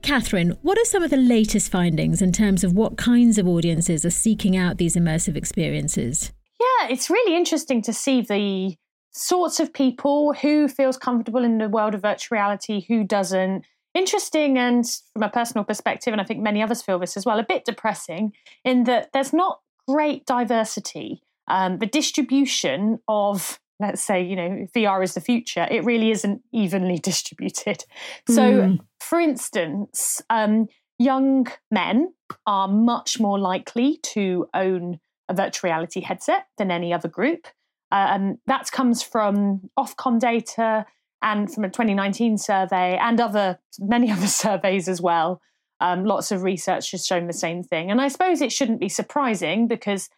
Catherine, 0.00 0.56
what 0.62 0.78
are 0.78 0.84
some 0.86 1.02
of 1.02 1.10
the 1.10 1.18
latest 1.18 1.70
findings 1.70 2.22
in 2.22 2.32
terms 2.32 2.64
of 2.64 2.72
what 2.72 2.96
kinds 2.96 3.36
of 3.36 3.46
audiences 3.46 4.06
are 4.06 4.10
seeking 4.10 4.56
out 4.56 4.78
these 4.78 4.96
immersive 4.96 5.36
experiences? 5.36 6.32
Yeah, 6.60 6.88
it's 6.88 7.10
really 7.10 7.36
interesting 7.36 7.82
to 7.82 7.92
see 7.92 8.22
the 8.22 8.76
sorts 9.12 9.60
of 9.60 9.72
people 9.72 10.34
who 10.34 10.68
feels 10.68 10.96
comfortable 10.96 11.44
in 11.44 11.58
the 11.58 11.68
world 11.68 11.94
of 11.94 12.02
virtual 12.02 12.36
reality, 12.36 12.84
who 12.86 13.04
doesn't. 13.04 13.64
Interesting, 13.94 14.58
and 14.58 14.84
from 15.14 15.22
a 15.22 15.30
personal 15.30 15.64
perspective, 15.64 16.12
and 16.12 16.20
I 16.20 16.24
think 16.24 16.40
many 16.40 16.62
others 16.62 16.82
feel 16.82 16.98
this 16.98 17.16
as 17.16 17.24
well, 17.24 17.38
a 17.38 17.44
bit 17.44 17.64
depressing 17.64 18.32
in 18.64 18.84
that 18.84 19.10
there's 19.12 19.32
not 19.32 19.60
great 19.88 20.26
diversity. 20.26 21.22
Um, 21.48 21.78
the 21.78 21.86
distribution 21.86 22.98
of 23.08 23.58
let's 23.78 24.02
say, 24.02 24.22
you 24.22 24.36
know, 24.36 24.66
VR 24.74 25.02
is 25.02 25.14
the 25.14 25.20
future, 25.20 25.66
it 25.70 25.84
really 25.84 26.10
isn't 26.10 26.42
evenly 26.52 26.98
distributed. 27.02 27.84
So, 28.28 28.42
mm. 28.42 28.78
for 29.00 29.20
instance, 29.20 30.22
um, 30.30 30.68
young 30.98 31.46
men 31.70 32.12
are 32.46 32.68
much 32.68 33.20
more 33.20 33.38
likely 33.38 33.98
to 34.02 34.48
own 34.54 34.98
a 35.28 35.34
virtual 35.34 35.68
reality 35.68 36.00
headset 36.00 36.46
than 36.58 36.70
any 36.70 36.92
other 36.92 37.08
group. 37.08 37.46
Um, 37.92 38.38
that 38.46 38.70
comes 38.72 39.02
from 39.02 39.70
Ofcom 39.78 40.18
data 40.18 40.86
and 41.22 41.52
from 41.52 41.64
a 41.64 41.68
2019 41.68 42.38
survey 42.38 42.98
and 43.00 43.20
other 43.20 43.58
many 43.78 44.10
other 44.12 44.26
surveys 44.26 44.88
as 44.88 45.00
well. 45.00 45.40
Um, 45.80 46.04
lots 46.04 46.32
of 46.32 46.42
research 46.42 46.90
has 46.92 47.06
shown 47.06 47.26
the 47.26 47.32
same 47.32 47.62
thing. 47.62 47.90
And 47.90 48.00
I 48.00 48.08
suppose 48.08 48.40
it 48.40 48.52
shouldn't 48.52 48.80
be 48.80 48.88
surprising 48.88 49.68
because 49.68 50.08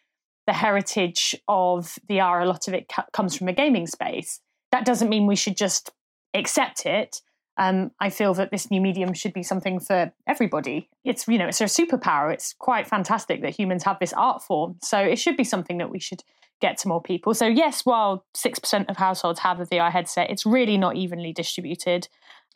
the 0.47 0.53
heritage 0.53 1.35
of 1.47 1.97
VR, 2.09 2.41
a 2.41 2.45
lot 2.45 2.67
of 2.67 2.73
it 2.73 2.91
comes 3.11 3.35
from 3.35 3.49
a 3.49 3.53
gaming 3.53 3.85
space. 3.85 4.39
That 4.71 4.85
doesn't 4.85 5.09
mean 5.09 5.27
we 5.27 5.35
should 5.35 5.57
just 5.57 5.91
accept 6.33 6.85
it. 6.85 7.21
Um, 7.59 7.91
I 7.99 8.09
feel 8.09 8.33
that 8.35 8.51
this 8.51 8.71
new 8.71 8.79
medium 8.79 9.13
should 9.13 9.33
be 9.33 9.43
something 9.43 9.81
for 9.81 10.13
everybody. 10.25 10.89
It's 11.03 11.27
you 11.27 11.37
know 11.37 11.47
it's 11.47 11.59
a 11.59 11.65
superpower. 11.65 12.33
It's 12.33 12.53
quite 12.57 12.87
fantastic 12.87 13.41
that 13.41 13.59
humans 13.59 13.83
have 13.83 13.99
this 13.99 14.13
art 14.13 14.41
form. 14.41 14.77
So 14.81 14.97
it 14.97 15.17
should 15.17 15.35
be 15.35 15.43
something 15.43 15.77
that 15.77 15.91
we 15.91 15.99
should 15.99 16.23
get 16.61 16.77
to 16.77 16.87
more 16.87 17.01
people. 17.01 17.33
So 17.33 17.47
yes, 17.47 17.85
while 17.85 18.25
six 18.33 18.59
percent 18.59 18.89
of 18.89 18.95
households 18.95 19.41
have 19.41 19.59
a 19.59 19.65
VR 19.65 19.91
headset, 19.91 20.29
it's 20.29 20.45
really 20.45 20.77
not 20.77 20.95
evenly 20.95 21.33
distributed. 21.33 22.07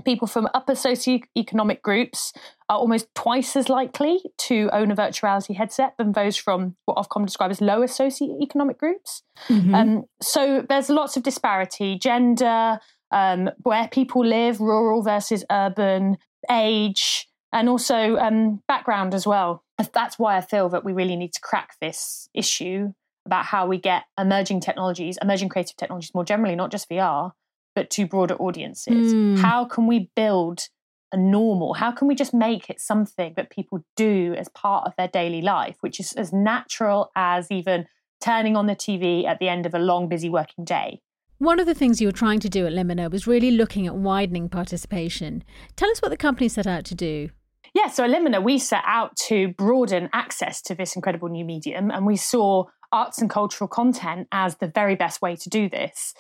People 0.05 0.27
from 0.27 0.47
upper 0.53 0.73
socioeconomic 0.73 1.81
groups 1.81 2.33
are 2.67 2.77
almost 2.77 3.13
twice 3.13 3.55
as 3.55 3.69
likely 3.69 4.21
to 4.39 4.69
own 4.73 4.89
a 4.89 4.95
virtual 4.95 5.27
reality 5.27 5.53
headset 5.53 5.93
than 5.97 6.13
those 6.13 6.35
from 6.35 6.75
what 6.85 6.97
Ofcom 6.97 7.25
describe 7.25 7.51
as 7.51 7.61
lower 7.61 7.85
socioeconomic 7.85 8.79
groups. 8.79 9.21
Mm-hmm. 9.49 9.75
Um, 9.75 10.03
so 10.19 10.65
there's 10.67 10.89
lots 10.89 11.15
of 11.15 11.21
disparity, 11.21 11.99
gender, 11.99 12.79
um, 13.13 13.49
where 13.61 13.87
people 13.87 14.25
live, 14.25 14.59
rural 14.59 15.03
versus 15.03 15.45
urban, 15.51 16.17
age, 16.51 17.27
and 17.53 17.69
also 17.69 18.17
um, 18.17 18.61
background 18.67 19.13
as 19.13 19.25
well. 19.25 19.63
That's 19.93 20.19
why 20.19 20.35
I 20.37 20.41
feel 20.41 20.69
that 20.69 20.83
we 20.83 20.91
really 20.91 21.15
need 21.15 21.33
to 21.33 21.41
crack 21.41 21.75
this 21.79 22.27
issue 22.33 22.93
about 23.25 23.45
how 23.45 23.67
we 23.67 23.77
get 23.77 24.03
emerging 24.19 24.59
technologies, 24.59 25.17
emerging 25.21 25.49
creative 25.49 25.77
technologies 25.77 26.13
more 26.13 26.25
generally, 26.25 26.55
not 26.55 26.71
just 26.71 26.89
VR, 26.89 27.31
but 27.75 27.89
to 27.91 28.05
broader 28.05 28.35
audiences. 28.35 29.13
Mm. 29.13 29.39
How 29.39 29.65
can 29.65 29.87
we 29.87 30.09
build 30.15 30.67
a 31.11 31.17
normal? 31.17 31.73
How 31.73 31.91
can 31.91 32.07
we 32.07 32.15
just 32.15 32.33
make 32.33 32.69
it 32.69 32.81
something 32.81 33.33
that 33.37 33.49
people 33.49 33.85
do 33.95 34.35
as 34.37 34.49
part 34.49 34.87
of 34.87 34.93
their 34.97 35.07
daily 35.07 35.41
life, 35.41 35.77
which 35.81 35.99
is 35.99 36.13
as 36.13 36.33
natural 36.33 37.11
as 37.15 37.49
even 37.51 37.85
turning 38.19 38.57
on 38.57 38.67
the 38.67 38.75
TV 38.75 39.25
at 39.25 39.39
the 39.39 39.47
end 39.47 39.65
of 39.65 39.73
a 39.73 39.79
long, 39.79 40.09
busy 40.09 40.29
working 40.29 40.65
day? 40.65 41.01
One 41.37 41.59
of 41.59 41.65
the 41.65 41.73
things 41.73 41.99
you 41.99 42.07
were 42.07 42.13
trying 42.13 42.39
to 42.41 42.49
do 42.49 42.65
at 42.65 42.73
Limina 42.73 43.11
was 43.11 43.27
really 43.27 43.51
looking 43.51 43.87
at 43.87 43.95
widening 43.95 44.49
participation. 44.49 45.43
Tell 45.75 45.89
us 45.89 45.99
what 46.01 46.09
the 46.09 46.17
company 46.17 46.47
set 46.47 46.67
out 46.67 46.85
to 46.85 46.95
do. 46.95 47.29
Yeah, 47.73 47.87
so 47.87 48.03
at 48.03 48.11
Limina, 48.11 48.41
we 48.43 48.59
set 48.59 48.83
out 48.85 49.15
to 49.27 49.49
broaden 49.49 50.09
access 50.13 50.61
to 50.63 50.75
this 50.75 50.95
incredible 50.95 51.27
new 51.27 51.43
medium, 51.43 51.89
and 51.89 52.05
we 52.05 52.15
saw 52.15 52.65
arts 52.91 53.19
and 53.19 53.29
cultural 53.29 53.67
content 53.67 54.27
as 54.31 54.57
the 54.57 54.67
very 54.67 54.95
best 54.95 55.21
way 55.21 55.35
to 55.35 55.49
do 55.49 55.67
this. 55.67 56.13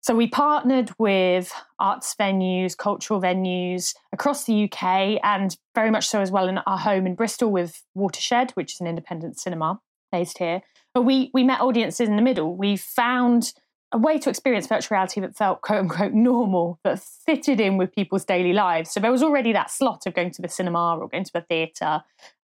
So 0.00 0.14
we 0.14 0.26
partnered 0.26 0.90
with 0.98 1.52
arts 1.78 2.14
venues, 2.18 2.74
cultural 2.74 3.20
venues 3.20 3.94
across 4.12 4.44
the 4.44 4.64
UK, 4.64 5.20
and 5.22 5.54
very 5.74 5.90
much 5.90 6.08
so 6.08 6.20
as 6.22 6.30
well 6.30 6.48
in 6.48 6.58
our 6.58 6.78
home 6.78 7.06
in 7.06 7.14
Bristol 7.14 7.50
with 7.50 7.82
Watershed, 7.94 8.52
which 8.52 8.72
is 8.72 8.80
an 8.80 8.86
independent 8.86 9.38
cinema 9.38 9.80
based 10.10 10.38
here. 10.38 10.62
But 10.94 11.02
we 11.02 11.30
we 11.34 11.44
met 11.44 11.60
audiences 11.60 12.08
in 12.08 12.16
the 12.16 12.22
middle. 12.22 12.56
We 12.56 12.78
found 12.78 13.52
a 13.92 13.98
way 13.98 14.18
to 14.18 14.28
experience 14.28 14.66
virtual 14.66 14.96
reality 14.96 15.20
that 15.20 15.36
felt 15.36 15.62
quote 15.62 15.80
unquote 15.80 16.12
normal, 16.12 16.78
that 16.84 17.00
fitted 17.00 17.60
in 17.60 17.76
with 17.76 17.94
people's 17.94 18.24
daily 18.24 18.52
lives. 18.52 18.90
So 18.90 19.00
there 19.00 19.12
was 19.12 19.22
already 19.22 19.52
that 19.52 19.70
slot 19.70 20.06
of 20.06 20.14
going 20.14 20.30
to 20.32 20.42
the 20.42 20.48
cinema 20.48 20.98
or 20.98 21.08
going 21.08 21.24
to 21.24 21.32
the 21.32 21.40
theatre, 21.40 22.02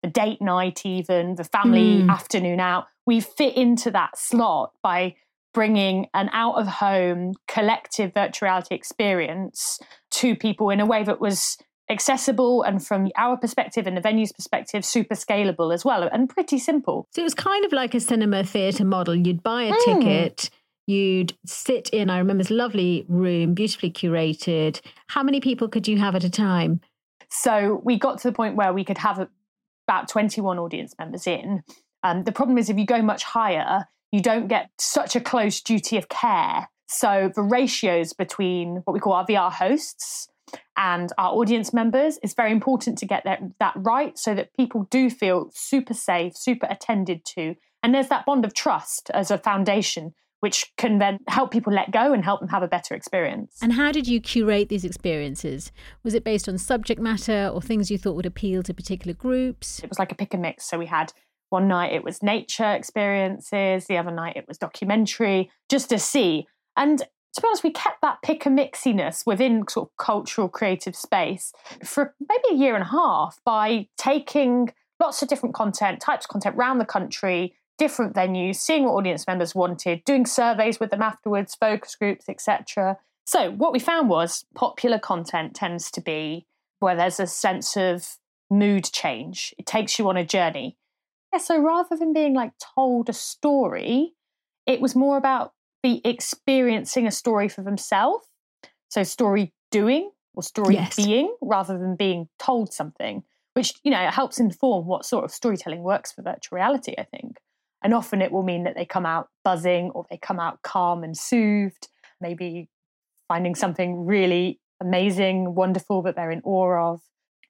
the 0.03 0.09
date 0.09 0.41
night, 0.41 0.85
even 0.85 1.35
the 1.35 1.43
family 1.43 2.01
mm. 2.01 2.09
afternoon 2.09 2.59
out. 2.59 2.87
We 3.05 3.21
fit 3.21 3.55
into 3.55 3.91
that 3.91 4.17
slot 4.17 4.73
by 4.83 5.15
bringing 5.53 6.07
an 6.13 6.29
out 6.31 6.55
of 6.55 6.67
home 6.67 7.33
collective 7.47 8.13
virtual 8.13 8.47
reality 8.47 8.75
experience 8.75 9.79
to 10.11 10.35
people 10.35 10.69
in 10.69 10.79
a 10.79 10.85
way 10.85 11.03
that 11.03 11.19
was 11.19 11.57
accessible 11.89 12.61
and 12.61 12.85
from 12.85 13.09
our 13.17 13.35
perspective 13.35 13.87
and 13.87 13.97
the 13.97 14.01
venue's 14.01 14.31
perspective 14.31 14.85
super 14.85 15.15
scalable 15.15 15.73
as 15.73 15.83
well 15.83 16.07
and 16.13 16.29
pretty 16.29 16.59
simple 16.59 17.07
so 17.11 17.21
it 17.21 17.23
was 17.23 17.33
kind 17.33 17.65
of 17.65 17.73
like 17.73 17.95
a 17.95 17.99
cinema 17.99 18.43
theatre 18.43 18.85
model 18.85 19.15
you'd 19.15 19.41
buy 19.41 19.63
a 19.63 19.73
mm. 19.73 19.85
ticket 19.85 20.51
you'd 20.89 21.33
sit 21.45 21.89
in 21.89 22.09
i 22.09 22.17
remember 22.17 22.43
this 22.43 22.51
lovely 22.51 23.05
room 23.07 23.53
beautifully 23.53 23.91
curated 23.91 24.81
how 25.07 25.23
many 25.23 25.39
people 25.39 25.67
could 25.67 25.87
you 25.87 25.97
have 25.97 26.15
at 26.15 26.23
a 26.23 26.29
time 26.29 26.81
so 27.29 27.81
we 27.83 27.97
got 27.97 28.17
to 28.17 28.27
the 28.27 28.33
point 28.33 28.55
where 28.55 28.73
we 28.73 28.83
could 28.83 28.97
have 28.97 29.27
about 29.87 30.07
21 30.07 30.57
audience 30.59 30.93
members 30.99 31.27
in 31.27 31.63
um, 32.03 32.23
the 32.23 32.31
problem 32.31 32.57
is 32.57 32.69
if 32.69 32.77
you 32.77 32.85
go 32.85 33.01
much 33.01 33.23
higher 33.23 33.85
you 34.11 34.21
don't 34.21 34.47
get 34.47 34.69
such 34.77 35.15
a 35.15 35.21
close 35.21 35.61
duty 35.61 35.97
of 35.97 36.09
care. 36.09 36.69
So 36.87 37.31
the 37.35 37.43
ratios 37.43 38.13
between 38.13 38.77
what 38.85 38.93
we 38.93 38.99
call 38.99 39.13
our 39.13 39.25
VR 39.25 39.51
hosts 39.51 40.27
and 40.75 41.11
our 41.17 41.33
audience 41.33 41.73
members 41.73 42.17
is 42.23 42.33
very 42.33 42.51
important 42.51 42.97
to 42.99 43.05
get 43.05 43.23
that, 43.25 43.41
that 43.59 43.73
right 43.75 44.17
so 44.17 44.33
that 44.33 44.55
people 44.57 44.87
do 44.89 45.09
feel 45.09 45.51
super 45.53 45.93
safe, 45.93 46.35
super 46.35 46.67
attended 46.69 47.23
to. 47.35 47.55
And 47.83 47.93
there's 47.93 48.09
that 48.09 48.25
bond 48.25 48.45
of 48.45 48.55
trust 48.55 49.11
as 49.11 49.29
a 49.29 49.37
foundation, 49.37 50.15
which 50.39 50.71
can 50.77 50.99
then 50.99 51.19
help 51.27 51.51
people 51.51 51.73
let 51.73 51.91
go 51.91 52.13
and 52.13 52.23
help 52.23 52.39
them 52.39 52.49
have 52.49 52.63
a 52.63 52.67
better 52.67 52.93
experience. 52.93 53.57
And 53.61 53.73
how 53.73 53.91
did 53.91 54.07
you 54.07 54.21
curate 54.21 54.69
these 54.69 54.85
experiences? 54.85 55.71
Was 56.03 56.13
it 56.13 56.23
based 56.23 56.47
on 56.47 56.57
subject 56.57 57.01
matter 57.01 57.49
or 57.53 57.61
things 57.61 57.91
you 57.91 57.97
thought 57.97 58.15
would 58.15 58.25
appeal 58.25 58.63
to 58.63 58.73
particular 58.73 59.13
groups? 59.13 59.79
It 59.79 59.89
was 59.89 59.99
like 59.99 60.11
a 60.11 60.15
pick 60.15 60.33
and 60.33 60.41
mix. 60.41 60.65
So 60.65 60.77
we 60.77 60.85
had 60.85 61.11
one 61.49 61.67
night 61.67 61.93
it 61.93 62.03
was 62.03 62.23
nature 62.23 62.71
experiences, 62.71 63.85
the 63.87 63.97
other 63.97 64.11
night 64.11 64.37
it 64.37 64.47
was 64.47 64.57
documentary, 64.57 65.51
just 65.67 65.89
to 65.89 65.99
see. 65.99 66.45
And 66.77 66.99
to 66.99 67.41
be 67.41 67.47
honest, 67.47 67.63
we 67.63 67.71
kept 67.71 68.01
that 68.01 68.21
pick 68.23 68.45
and 68.45 68.57
mixiness 68.57 69.25
within 69.25 69.67
sort 69.67 69.89
of 69.89 69.97
cultural 69.97 70.47
creative 70.47 70.95
space 70.95 71.53
for 71.83 72.15
maybe 72.19 72.55
a 72.55 72.63
year 72.63 72.75
and 72.75 72.83
a 72.83 72.87
half 72.87 73.39
by 73.45 73.87
taking 73.97 74.71
lots 74.99 75.21
of 75.21 75.29
different 75.29 75.55
content, 75.55 76.01
types 76.01 76.25
of 76.25 76.29
content 76.29 76.55
around 76.55 76.79
the 76.79 76.85
country, 76.85 77.55
different 77.79 78.13
venues, 78.13 78.57
seeing 78.57 78.83
what 78.83 78.93
audience 78.93 79.25
members 79.25 79.55
wanted, 79.55 80.03
doing 80.05 80.25
surveys 80.25 80.79
with 80.79 80.91
them 80.91 81.01
afterwards, 81.01 81.55
focus 81.55 81.95
groups, 81.95 82.29
etc. 82.29 82.97
So 83.25 83.51
what 83.51 83.73
we 83.73 83.79
found 83.79 84.09
was 84.09 84.45
popular 84.53 84.99
content 84.99 85.55
tends 85.55 85.89
to 85.91 86.01
be 86.01 86.45
where 86.79 86.95
there's 86.95 87.19
a 87.19 87.27
sense 87.27 87.75
of 87.75 88.17
mood 88.49 88.85
change. 88.85 89.53
It 89.57 89.65
takes 89.65 89.97
you 89.97 90.07
on 90.09 90.17
a 90.17 90.25
journey. 90.25 90.77
Yeah, 91.33 91.39
so 91.39 91.59
rather 91.59 91.95
than 91.95 92.13
being 92.13 92.33
like 92.33 92.53
told 92.75 93.09
a 93.09 93.13
story, 93.13 94.13
it 94.65 94.81
was 94.81 94.95
more 94.95 95.17
about 95.17 95.53
the 95.83 96.01
experiencing 96.03 97.07
a 97.07 97.11
story 97.11 97.47
for 97.49 97.61
themselves. 97.61 98.27
So 98.89 99.03
story 99.03 99.53
doing 99.71 100.11
or 100.33 100.43
story 100.43 100.75
yes. 100.75 100.95
being 100.95 101.33
rather 101.41 101.77
than 101.77 101.95
being 101.95 102.27
told 102.39 102.73
something, 102.73 103.23
which, 103.53 103.73
you 103.83 103.91
know, 103.91 104.09
helps 104.09 104.39
inform 104.39 104.87
what 104.87 105.05
sort 105.05 105.23
of 105.23 105.31
storytelling 105.31 105.83
works 105.83 106.11
for 106.11 106.23
virtual 106.23 106.55
reality, 106.55 106.95
I 106.97 107.03
think. 107.03 107.37
And 107.83 107.93
often 107.93 108.21
it 108.21 108.31
will 108.31 108.43
mean 108.43 108.63
that 108.63 108.75
they 108.75 108.85
come 108.85 109.05
out 109.05 109.29
buzzing 109.43 109.91
or 109.91 110.05
they 110.09 110.17
come 110.17 110.39
out 110.39 110.61
calm 110.61 111.03
and 111.03 111.17
soothed, 111.17 111.87
maybe 112.19 112.69
finding 113.27 113.55
something 113.55 114.05
really 114.05 114.59
amazing, 114.81 115.55
wonderful 115.55 116.01
that 116.03 116.15
they're 116.15 116.31
in 116.31 116.41
awe 116.43 116.91
of. 116.91 117.01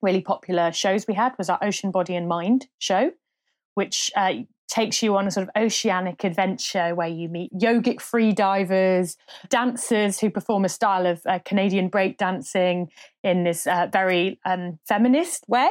Really 0.02 0.22
popular 0.22 0.72
shows 0.72 1.06
we 1.06 1.14
had 1.14 1.36
was 1.36 1.50
our 1.50 1.58
Ocean 1.62 1.90
Body 1.90 2.14
and 2.14 2.28
Mind 2.28 2.68
show, 2.78 3.12
which 3.74 4.10
uh, 4.16 4.34
takes 4.70 5.02
you 5.02 5.16
on 5.16 5.26
a 5.26 5.30
sort 5.30 5.46
of 5.46 5.62
oceanic 5.62 6.24
adventure 6.24 6.94
where 6.94 7.08
you 7.08 7.28
meet 7.28 7.52
yogic 7.52 8.00
free 8.00 8.32
divers, 8.32 9.16
dancers 9.48 10.20
who 10.20 10.30
perform 10.30 10.64
a 10.64 10.68
style 10.68 11.06
of 11.06 11.20
uh, 11.26 11.40
Canadian 11.44 11.90
breakdancing 11.90 12.86
in 13.22 13.44
this 13.44 13.66
uh, 13.66 13.88
very 13.92 14.38
um, 14.46 14.78
feminist 14.86 15.44
way 15.48 15.68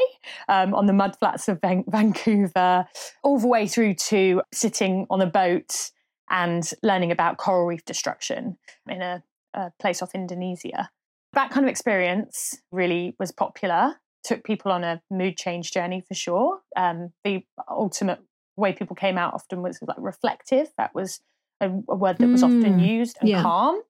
um, 0.50 0.74
on 0.74 0.86
the 0.86 0.94
mudflats 0.94 1.48
of 1.48 1.60
Van- 1.62 1.86
Vancouver, 1.88 2.86
all 3.24 3.40
the 3.40 3.48
way 3.48 3.68
through 3.68 3.96
to 3.96 4.42
sitting 4.54 5.08
on 5.10 5.22
a 5.22 5.26
boat 5.28 5.92
and 6.30 6.72
learning 6.84 7.12
about 7.12 7.38
coral 7.38 7.66
reef 7.66 7.84
destruction 7.86 8.58
in 8.88 9.02
a, 9.02 9.24
a 9.54 9.72
place 9.80 10.02
off 10.02 10.14
Indonesia. 10.14 10.90
That 11.34 11.52
kind 11.52 11.66
of 11.66 11.70
experience 11.70 12.56
really 12.72 13.16
was 13.20 13.32
popular 13.32 13.96
took 14.24 14.44
people 14.44 14.72
on 14.72 14.84
a 14.84 15.02
mood 15.10 15.38
change 15.38 15.72
journey 15.72 16.04
for 16.08 16.14
sure. 16.14 16.60
Um, 16.76 17.12
the 17.24 17.44
ultimate 17.70 18.20
way 18.60 18.74
people 18.74 18.96
came 18.96 19.18
out 19.18 19.34
often 19.34 19.62
was 19.62 19.80
like 19.82 19.98
reflective. 20.00 20.68
That 20.78 20.94
was 20.94 21.22
a, 21.62 21.70
a 21.70 21.96
word 21.96 22.18
that 22.20 22.28
was 22.28 22.44
mm, 22.44 22.58
often 22.58 22.80
used, 22.80 23.18
and 23.20 23.30
yeah. 23.30 23.42
calm. 23.42 23.82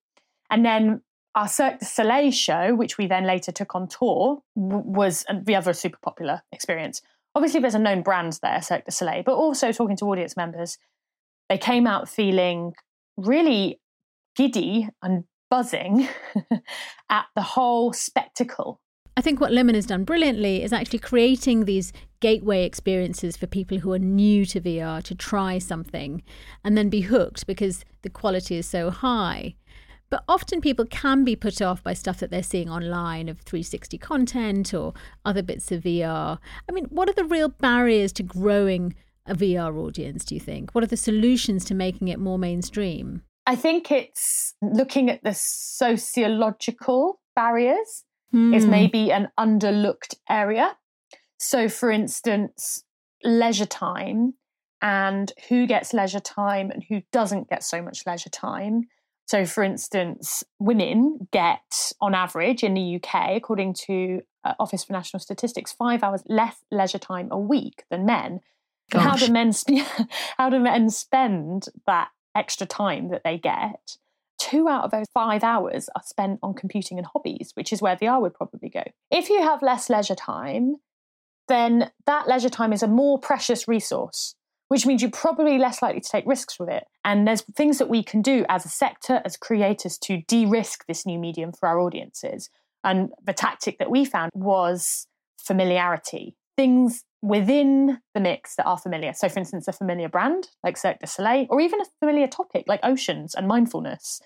And 0.49 0.65
then 0.65 1.01
our 1.35 1.47
Cirque 1.47 1.79
du 1.79 1.85
Soleil 1.85 2.31
show, 2.31 2.75
which 2.75 2.97
we 2.97 3.07
then 3.07 3.25
later 3.25 3.51
took 3.51 3.75
on 3.75 3.87
tour, 3.87 4.41
w- 4.55 4.83
was 4.85 5.25
the 5.43 5.55
other 5.55 5.73
super 5.73 5.99
popular 6.01 6.41
experience. 6.51 7.01
Obviously, 7.35 7.59
there's 7.59 7.75
a 7.75 7.79
known 7.79 8.01
brand 8.01 8.39
there, 8.41 8.61
Cirque 8.61 8.85
du 8.85 8.91
Soleil, 8.91 9.23
but 9.23 9.35
also 9.35 9.71
talking 9.71 9.95
to 9.97 10.05
audience 10.05 10.35
members, 10.35 10.77
they 11.47 11.57
came 11.57 11.85
out 11.85 12.09
feeling 12.09 12.73
really 13.17 13.79
giddy 14.35 14.87
and 15.01 15.25
buzzing 15.49 16.07
at 17.09 17.25
the 17.35 17.41
whole 17.41 17.93
spectacle 17.93 18.79
I 19.19 19.21
think 19.21 19.41
what 19.41 19.51
Limina 19.51 19.75
has 19.75 19.85
done 19.85 20.05
brilliantly 20.05 20.63
is 20.63 20.71
actually 20.71 20.99
creating 20.99 21.65
these 21.65 21.91
gateway 22.21 22.63
experiences 22.63 23.35
for 23.35 23.47
people 23.47 23.79
who 23.79 23.91
are 23.91 23.99
new 23.99 24.45
to 24.45 24.61
VR 24.61 25.03
to 25.03 25.13
try 25.13 25.57
something 25.57 26.23
and 26.63 26.77
then 26.77 26.87
be 26.87 27.01
hooked 27.01 27.45
because 27.45 27.83
the 28.01 28.09
quality 28.09 28.55
is 28.55 28.65
so 28.65 28.89
high. 28.89 29.55
But 30.09 30.23
often 30.29 30.61
people 30.61 30.85
can 30.85 31.25
be 31.25 31.35
put 31.35 31.61
off 31.61 31.83
by 31.83 31.95
stuff 31.95 32.21
that 32.21 32.31
they're 32.31 32.41
seeing 32.41 32.69
online 32.69 33.27
of 33.27 33.41
360 33.41 33.97
content 33.97 34.73
or 34.73 34.93
other 35.25 35.43
bits 35.43 35.69
of 35.69 35.83
VR. 35.83 36.37
I 36.69 36.71
mean, 36.71 36.85
what 36.85 37.09
are 37.09 37.13
the 37.13 37.25
real 37.25 37.49
barriers 37.49 38.13
to 38.13 38.23
growing 38.23 38.95
a 39.25 39.35
VR 39.35 39.75
audience, 39.75 40.23
do 40.23 40.33
you 40.33 40.39
think? 40.39 40.71
What 40.71 40.85
are 40.85 40.87
the 40.87 40.95
solutions 40.95 41.65
to 41.65 41.75
making 41.75 42.07
it 42.07 42.19
more 42.19 42.39
mainstream? 42.39 43.23
I 43.45 43.57
think 43.57 43.91
it's 43.91 44.55
looking 44.61 45.09
at 45.09 45.25
the 45.25 45.33
sociological 45.35 47.19
barriers 47.35 48.05
mm. 48.33 48.55
is 48.55 48.65
hmm. 48.65 48.71
maybe 48.71 49.11
an 49.11 49.29
underlooked 49.39 50.15
area. 50.29 50.77
So, 51.37 51.69
for 51.69 51.89
instance, 51.89 52.83
leisure 53.23 53.65
time 53.65 54.33
and 54.81 55.31
who 55.49 55.67
gets 55.67 55.93
leisure 55.93 56.19
time 56.19 56.71
and 56.71 56.83
who 56.87 57.01
doesn't 57.11 57.49
get 57.49 57.63
so 57.63 57.81
much 57.81 58.05
leisure 58.05 58.29
time. 58.29 58.83
So, 59.25 59.45
for 59.45 59.63
instance, 59.63 60.43
women 60.57 61.27
get, 61.31 61.91
on 62.01 62.15
average 62.15 62.63
in 62.63 62.73
the 62.73 62.95
UK, 62.95 63.35
according 63.35 63.75
to 63.85 64.21
uh, 64.43 64.53
Office 64.59 64.83
for 64.83 64.93
National 64.93 65.19
Statistics, 65.19 65.71
five 65.71 66.01
hours 66.03 66.23
less 66.27 66.57
leisure 66.71 66.99
time 66.99 67.27
a 67.31 67.37
week 67.37 67.83
than 67.89 68.05
men. 68.05 68.39
How 68.91 69.15
do 69.15 69.31
men 69.31 69.53
sp- 69.53 69.85
how 70.37 70.49
do 70.49 70.59
men 70.59 70.89
spend 70.89 71.67
that 71.85 72.09
extra 72.35 72.65
time 72.65 73.09
that 73.09 73.23
they 73.23 73.37
get? 73.37 73.97
Two 74.39 74.67
out 74.67 74.83
of 74.83 74.91
those 74.91 75.05
five 75.13 75.43
hours 75.43 75.89
are 75.95 76.01
spent 76.03 76.39
on 76.41 76.53
computing 76.53 76.97
and 76.97 77.05
hobbies, 77.05 77.51
which 77.53 77.71
is 77.71 77.81
where 77.81 77.95
VR 77.95 78.21
would 78.21 78.33
probably 78.33 78.69
go. 78.69 78.83
If 79.11 79.29
you 79.29 79.41
have 79.41 79.61
less 79.61 79.89
leisure 79.89 80.15
time, 80.15 80.77
then 81.47 81.91
that 82.05 82.27
leisure 82.27 82.49
time 82.49 82.73
is 82.73 82.81
a 82.81 82.87
more 82.87 83.19
precious 83.19 83.67
resource, 83.67 84.35
which 84.69 84.85
means 84.85 85.01
you're 85.01 85.11
probably 85.11 85.57
less 85.57 85.81
likely 85.81 86.01
to 86.01 86.09
take 86.09 86.25
risks 86.25 86.59
with 86.59 86.69
it. 86.69 86.85
And 87.03 87.27
there's 87.27 87.41
things 87.55 87.77
that 87.79 87.89
we 87.89 88.03
can 88.03 88.21
do 88.21 88.45
as 88.49 88.65
a 88.65 88.69
sector, 88.69 89.21
as 89.25 89.35
creators, 89.35 89.97
to 89.99 90.21
de 90.27 90.45
risk 90.45 90.85
this 90.87 91.05
new 91.05 91.19
medium 91.19 91.51
for 91.51 91.67
our 91.67 91.79
audiences. 91.79 92.49
And 92.83 93.09
the 93.23 93.33
tactic 93.33 93.77
that 93.79 93.91
we 93.91 94.05
found 94.05 94.31
was 94.33 95.07
familiarity. 95.37 96.35
Things 96.59 97.05
within 97.21 97.99
the 98.13 98.19
mix 98.19 98.55
that 98.57 98.65
are 98.65 98.77
familiar. 98.77 99.13
So, 99.13 99.29
for 99.29 99.39
instance, 99.39 99.69
a 99.69 99.71
familiar 99.71 100.09
brand 100.09 100.49
like 100.61 100.75
Cirque 100.75 100.99
du 100.99 101.07
Soleil, 101.07 101.47
or 101.49 101.61
even 101.61 101.79
a 101.79 101.85
familiar 102.01 102.27
topic 102.27 102.65
like 102.67 102.81
oceans 102.83 103.33
and 103.33 103.47
mindfulness. 103.47 104.19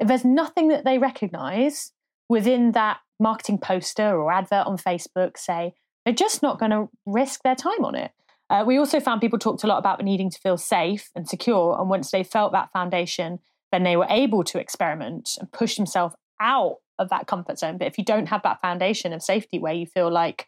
If 0.00 0.08
there's 0.08 0.24
nothing 0.24 0.68
that 0.68 0.86
they 0.86 0.96
recognize 0.96 1.92
within 2.30 2.72
that 2.72 3.00
marketing 3.20 3.58
poster 3.58 4.18
or 4.18 4.32
advert 4.32 4.66
on 4.66 4.78
Facebook, 4.78 5.36
say, 5.36 5.74
they're 6.06 6.14
just 6.14 6.40
not 6.40 6.58
going 6.58 6.70
to 6.70 6.88
risk 7.04 7.42
their 7.42 7.54
time 7.54 7.84
on 7.84 7.94
it. 7.94 8.12
Uh, 8.48 8.64
we 8.66 8.78
also 8.78 8.98
found 8.98 9.20
people 9.20 9.38
talked 9.38 9.62
a 9.62 9.66
lot 9.66 9.78
about 9.78 10.02
needing 10.02 10.30
to 10.30 10.38
feel 10.38 10.56
safe 10.56 11.10
and 11.14 11.28
secure. 11.28 11.78
And 11.78 11.90
once 11.90 12.10
they 12.10 12.24
felt 12.24 12.52
that 12.52 12.72
foundation, 12.72 13.40
then 13.72 13.82
they 13.82 13.98
were 13.98 14.06
able 14.08 14.42
to 14.44 14.58
experiment 14.58 15.32
and 15.38 15.52
push 15.52 15.76
themselves 15.76 16.14
out 16.40 16.76
of 16.98 17.10
that 17.10 17.26
comfort 17.26 17.58
zone. 17.58 17.76
But 17.76 17.88
if 17.88 17.98
you 17.98 18.04
don't 18.04 18.30
have 18.30 18.42
that 18.42 18.62
foundation 18.62 19.12
of 19.12 19.22
safety 19.22 19.58
where 19.58 19.74
you 19.74 19.84
feel 19.84 20.10
like 20.10 20.46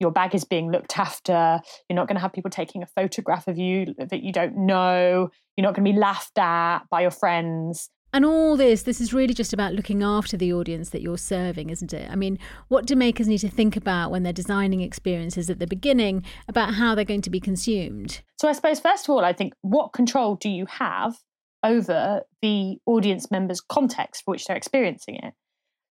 your 0.00 0.10
bag 0.10 0.34
is 0.34 0.44
being 0.44 0.70
looked 0.70 0.98
after. 0.98 1.60
You're 1.88 1.96
not 1.96 2.08
going 2.08 2.16
to 2.16 2.20
have 2.20 2.32
people 2.32 2.50
taking 2.50 2.82
a 2.82 2.86
photograph 2.86 3.48
of 3.48 3.58
you 3.58 3.94
that 3.98 4.22
you 4.22 4.32
don't 4.32 4.56
know. 4.56 5.30
You're 5.56 5.62
not 5.62 5.74
going 5.74 5.84
to 5.84 5.92
be 5.92 5.98
laughed 5.98 6.38
at 6.38 6.80
by 6.90 7.02
your 7.02 7.10
friends. 7.10 7.90
And 8.14 8.24
all 8.24 8.56
this, 8.56 8.84
this 8.84 9.00
is 9.00 9.12
really 9.12 9.34
just 9.34 9.52
about 9.52 9.72
looking 9.72 10.04
after 10.04 10.36
the 10.36 10.52
audience 10.52 10.90
that 10.90 11.02
you're 11.02 11.18
serving, 11.18 11.70
isn't 11.70 11.92
it? 11.92 12.08
I 12.08 12.14
mean, 12.14 12.38
what 12.68 12.86
do 12.86 12.94
makers 12.94 13.26
need 13.26 13.38
to 13.38 13.48
think 13.48 13.76
about 13.76 14.12
when 14.12 14.22
they're 14.22 14.32
designing 14.32 14.82
experiences 14.82 15.50
at 15.50 15.58
the 15.58 15.66
beginning 15.66 16.24
about 16.46 16.74
how 16.74 16.94
they're 16.94 17.04
going 17.04 17.22
to 17.22 17.30
be 17.30 17.40
consumed? 17.40 18.22
So, 18.40 18.48
I 18.48 18.52
suppose, 18.52 18.78
first 18.78 19.06
of 19.06 19.10
all, 19.10 19.24
I 19.24 19.32
think 19.32 19.54
what 19.62 19.92
control 19.92 20.36
do 20.36 20.48
you 20.48 20.64
have 20.66 21.16
over 21.64 22.20
the 22.40 22.76
audience 22.86 23.32
member's 23.32 23.60
context 23.60 24.22
for 24.24 24.30
which 24.30 24.46
they're 24.46 24.56
experiencing 24.56 25.16
it? 25.16 25.34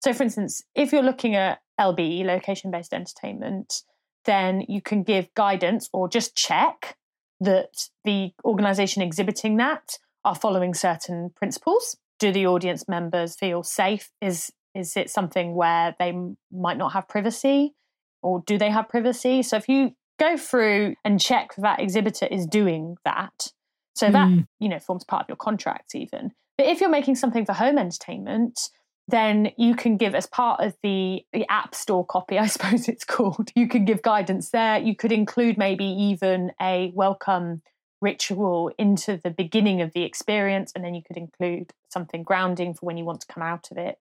So, 0.04 0.12
for 0.12 0.22
instance, 0.22 0.62
if 0.76 0.92
you're 0.92 1.02
looking 1.02 1.34
at 1.34 1.58
LBE, 1.80 2.24
location 2.24 2.70
based 2.70 2.94
entertainment, 2.94 3.82
then 4.24 4.64
you 4.68 4.80
can 4.80 5.02
give 5.02 5.32
guidance 5.34 5.88
or 5.92 6.08
just 6.08 6.34
check 6.34 6.96
that 7.40 7.88
the 8.04 8.32
organization 8.44 9.02
exhibiting 9.02 9.56
that 9.56 9.98
are 10.24 10.34
following 10.34 10.74
certain 10.74 11.30
principles. 11.36 11.96
Do 12.18 12.32
the 12.32 12.46
audience 12.46 12.88
members 12.88 13.34
feel 13.34 13.62
safe? 13.62 14.10
Is 14.20 14.52
is 14.74 14.96
it 14.96 15.10
something 15.10 15.54
where 15.54 15.94
they 15.98 16.14
might 16.50 16.78
not 16.78 16.92
have 16.92 17.08
privacy 17.08 17.74
or 18.22 18.42
do 18.46 18.56
they 18.56 18.70
have 18.70 18.88
privacy? 18.88 19.42
So 19.42 19.56
if 19.56 19.68
you 19.68 19.90
go 20.18 20.36
through 20.36 20.94
and 21.04 21.20
check 21.20 21.54
that 21.58 21.80
exhibitor 21.80 22.26
is 22.26 22.46
doing 22.46 22.96
that, 23.04 23.48
so 23.94 24.08
mm. 24.08 24.12
that 24.12 24.46
you 24.60 24.68
know 24.68 24.78
forms 24.78 25.04
part 25.04 25.22
of 25.22 25.28
your 25.28 25.36
contract 25.36 25.94
even. 25.94 26.32
But 26.56 26.66
if 26.66 26.80
you're 26.80 26.90
making 26.90 27.16
something 27.16 27.44
for 27.44 27.54
home 27.54 27.78
entertainment, 27.78 28.70
then 29.12 29.52
you 29.56 29.76
can 29.76 29.96
give 29.96 30.14
as 30.16 30.26
part 30.26 30.60
of 30.60 30.74
the, 30.82 31.24
the 31.32 31.46
app 31.48 31.74
store 31.74 32.04
copy, 32.04 32.38
I 32.40 32.46
suppose 32.46 32.88
it's 32.88 33.04
called, 33.04 33.50
you 33.54 33.68
can 33.68 33.84
give 33.84 34.02
guidance 34.02 34.50
there. 34.50 34.78
You 34.78 34.96
could 34.96 35.12
include 35.12 35.56
maybe 35.56 35.84
even 35.84 36.50
a 36.60 36.90
welcome 36.94 37.62
ritual 38.00 38.72
into 38.78 39.20
the 39.22 39.30
beginning 39.30 39.80
of 39.80 39.92
the 39.92 40.02
experience, 40.02 40.72
and 40.74 40.84
then 40.84 40.94
you 40.94 41.02
could 41.06 41.16
include 41.16 41.72
something 41.88 42.24
grounding 42.24 42.74
for 42.74 42.86
when 42.86 42.96
you 42.96 43.04
want 43.04 43.20
to 43.20 43.26
come 43.28 43.44
out 43.44 43.70
of 43.70 43.78
it. 43.78 43.98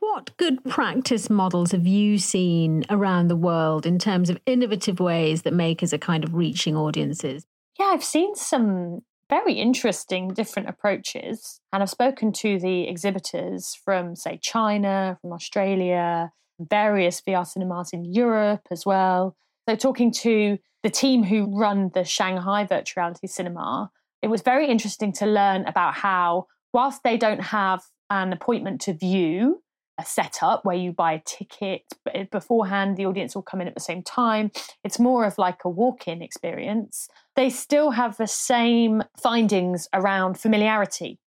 What 0.00 0.36
good 0.36 0.64
practice 0.64 1.30
models 1.30 1.70
have 1.70 1.86
you 1.86 2.18
seen 2.18 2.84
around 2.90 3.28
the 3.28 3.36
world 3.36 3.86
in 3.86 4.00
terms 4.00 4.28
of 4.28 4.38
innovative 4.46 4.98
ways 4.98 5.42
that 5.42 5.54
makers 5.54 5.94
are 5.94 5.98
kind 5.98 6.24
of 6.24 6.34
reaching 6.34 6.76
audiences? 6.76 7.46
Yeah, 7.78 7.86
I've 7.86 8.04
seen 8.04 8.34
some 8.34 9.02
very 9.32 9.54
interesting 9.54 10.28
different 10.28 10.68
approaches. 10.68 11.60
And 11.72 11.82
I've 11.82 11.88
spoken 11.88 12.32
to 12.34 12.58
the 12.58 12.86
exhibitors 12.86 13.74
from, 13.82 14.14
say, 14.14 14.38
China, 14.42 15.16
from 15.22 15.32
Australia, 15.32 16.32
various 16.60 17.22
VR 17.22 17.46
cinemas 17.46 17.90
in 17.94 18.04
Europe 18.04 18.60
as 18.70 18.84
well. 18.84 19.34
So, 19.66 19.74
talking 19.74 20.12
to 20.24 20.58
the 20.82 20.90
team 20.90 21.22
who 21.24 21.58
run 21.58 21.90
the 21.94 22.04
Shanghai 22.04 22.64
Virtual 22.64 23.02
Reality 23.02 23.26
Cinema, 23.26 23.90
it 24.20 24.28
was 24.28 24.42
very 24.42 24.68
interesting 24.68 25.12
to 25.14 25.26
learn 25.26 25.64
about 25.64 25.94
how, 25.94 26.46
whilst 26.74 27.02
they 27.02 27.16
don't 27.16 27.42
have 27.42 27.80
an 28.10 28.34
appointment 28.34 28.82
to 28.82 28.92
view, 28.92 29.62
a 30.02 30.04
setup 30.04 30.64
where 30.64 30.76
you 30.76 30.92
buy 30.92 31.12
a 31.14 31.22
ticket 31.24 31.82
beforehand, 32.30 32.96
the 32.96 33.06
audience 33.06 33.34
will 33.34 33.42
come 33.42 33.60
in 33.60 33.68
at 33.68 33.74
the 33.74 33.80
same 33.80 34.02
time. 34.02 34.50
It's 34.84 34.98
more 34.98 35.24
of 35.24 35.38
like 35.38 35.64
a 35.64 35.68
walk 35.68 36.08
in 36.08 36.22
experience. 36.22 37.08
They 37.36 37.50
still 37.50 37.92
have 37.92 38.16
the 38.16 38.26
same 38.26 39.02
findings 39.20 39.88
around 39.92 40.38
familiarity 40.38 41.18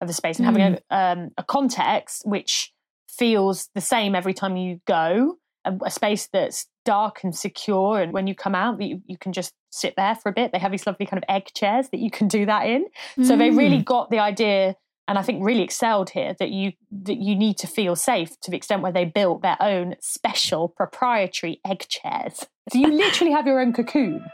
of 0.00 0.08
the 0.08 0.14
space 0.14 0.38
and 0.38 0.46
mm. 0.46 0.58
having 0.58 0.78
a, 0.90 0.96
um, 0.96 1.30
a 1.38 1.44
context 1.44 2.22
which 2.24 2.72
feels 3.08 3.68
the 3.74 3.80
same 3.80 4.14
every 4.14 4.34
time 4.34 4.56
you 4.56 4.80
go, 4.86 5.36
a, 5.64 5.90
space 5.90 6.28
that's 6.32 6.66
dark 6.84 7.24
and 7.24 7.34
secure. 7.34 8.00
And 8.00 8.12
when 8.12 8.26
you 8.26 8.34
come 8.34 8.54
out, 8.54 8.80
you, 8.82 9.00
you 9.06 9.16
can 9.16 9.32
just 9.32 9.52
sit 9.70 9.94
there 9.96 10.14
for 10.14 10.28
a 10.28 10.32
bit. 10.32 10.52
They 10.52 10.58
have 10.58 10.72
these 10.72 10.86
lovely 10.86 11.06
kind 11.06 11.22
of 11.22 11.24
egg 11.28 11.50
chairs 11.54 11.88
that 11.90 12.00
you 12.00 12.10
can 12.10 12.28
do 12.28 12.46
that 12.46 12.66
in. 12.66 12.86
Mm. 13.16 13.26
So 13.26 13.36
they 13.36 13.50
really 13.50 13.78
mm. 13.78 13.84
got 13.84 14.10
the 14.10 14.18
idea 14.18 14.76
and 15.06 15.18
I 15.18 15.22
think 15.22 15.44
really 15.44 15.62
excelled 15.62 16.10
here 16.10 16.34
that 16.38 16.50
you 16.50 16.72
that 16.90 17.18
you 17.18 17.36
need 17.36 17.58
to 17.58 17.66
feel 17.66 17.96
safe 17.96 18.38
to 18.40 18.50
the 18.50 18.56
extent 18.56 18.82
where 18.82 18.92
they 18.92 19.04
built 19.04 19.42
their 19.42 19.60
own 19.60 19.96
special 20.00 20.68
proprietary 20.68 21.60
egg 21.66 21.86
chairs. 21.88 22.46
So 22.72 22.78
you 22.78 22.88
literally 22.88 23.32
have 23.32 23.46
your 23.46 23.60
own 23.60 23.72
cocoon. 23.72 24.24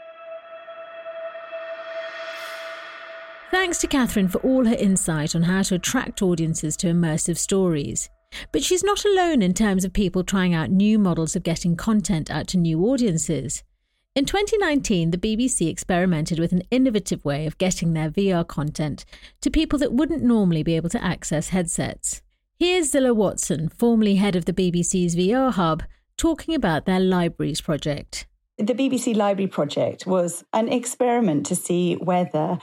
Thanks 3.51 3.79
to 3.79 3.87
Catherine 3.87 4.29
for 4.29 4.37
all 4.39 4.65
her 4.65 4.75
insight 4.75 5.35
on 5.35 5.43
how 5.43 5.61
to 5.63 5.75
attract 5.75 6.21
audiences 6.21 6.77
to 6.77 6.87
immersive 6.87 7.37
stories. 7.37 8.09
But 8.53 8.63
she's 8.63 8.81
not 8.81 9.03
alone 9.03 9.41
in 9.41 9.53
terms 9.53 9.83
of 9.83 9.91
people 9.91 10.23
trying 10.23 10.53
out 10.53 10.71
new 10.71 10.97
models 10.97 11.35
of 11.35 11.43
getting 11.43 11.75
content 11.75 12.31
out 12.31 12.47
to 12.47 12.57
new 12.57 12.85
audiences. 12.85 13.63
In 14.13 14.25
2019, 14.25 15.11
the 15.11 15.17
BBC 15.17 15.69
experimented 15.69 16.37
with 16.37 16.51
an 16.51 16.63
innovative 16.69 17.23
way 17.23 17.47
of 17.47 17.57
getting 17.57 17.93
their 17.93 18.09
VR 18.09 18.45
content 18.45 19.05
to 19.39 19.49
people 19.49 19.79
that 19.79 19.93
wouldn't 19.93 20.21
normally 20.21 20.63
be 20.63 20.75
able 20.75 20.89
to 20.89 21.01
access 21.01 21.47
headsets. 21.47 22.21
Here's 22.59 22.91
Zillah 22.91 23.13
Watson, 23.15 23.69
formerly 23.69 24.15
head 24.15 24.35
of 24.35 24.43
the 24.43 24.51
BBC's 24.51 25.15
VR 25.15 25.53
Hub, 25.53 25.83
talking 26.17 26.53
about 26.53 26.85
their 26.85 26.99
Libraries 26.99 27.61
project. 27.61 28.27
The 28.57 28.73
BBC 28.73 29.15
Library 29.15 29.47
Project 29.47 30.05
was 30.05 30.43
an 30.51 30.67
experiment 30.67 31.45
to 31.45 31.55
see 31.55 31.93
whether 31.95 32.59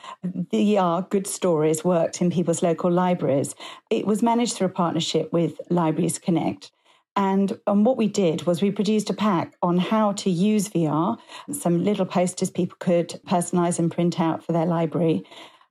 VR 0.52 1.08
good 1.08 1.26
stories 1.26 1.82
worked 1.82 2.20
in 2.20 2.30
people's 2.30 2.62
local 2.62 2.90
libraries. 2.90 3.54
It 3.88 4.06
was 4.06 4.22
managed 4.22 4.54
through 4.54 4.66
a 4.66 4.70
partnership 4.70 5.32
with 5.32 5.58
Libraries 5.70 6.18
Connect. 6.18 6.70
And, 7.18 7.58
and 7.66 7.84
what 7.84 7.96
we 7.96 8.06
did 8.06 8.46
was 8.46 8.62
we 8.62 8.70
produced 8.70 9.10
a 9.10 9.12
pack 9.12 9.56
on 9.60 9.76
how 9.76 10.12
to 10.12 10.30
use 10.30 10.68
VR, 10.68 11.18
some 11.50 11.82
little 11.82 12.06
posters 12.06 12.48
people 12.48 12.76
could 12.78 13.08
personalize 13.26 13.80
and 13.80 13.90
print 13.90 14.20
out 14.20 14.44
for 14.44 14.52
their 14.52 14.66
library. 14.66 15.24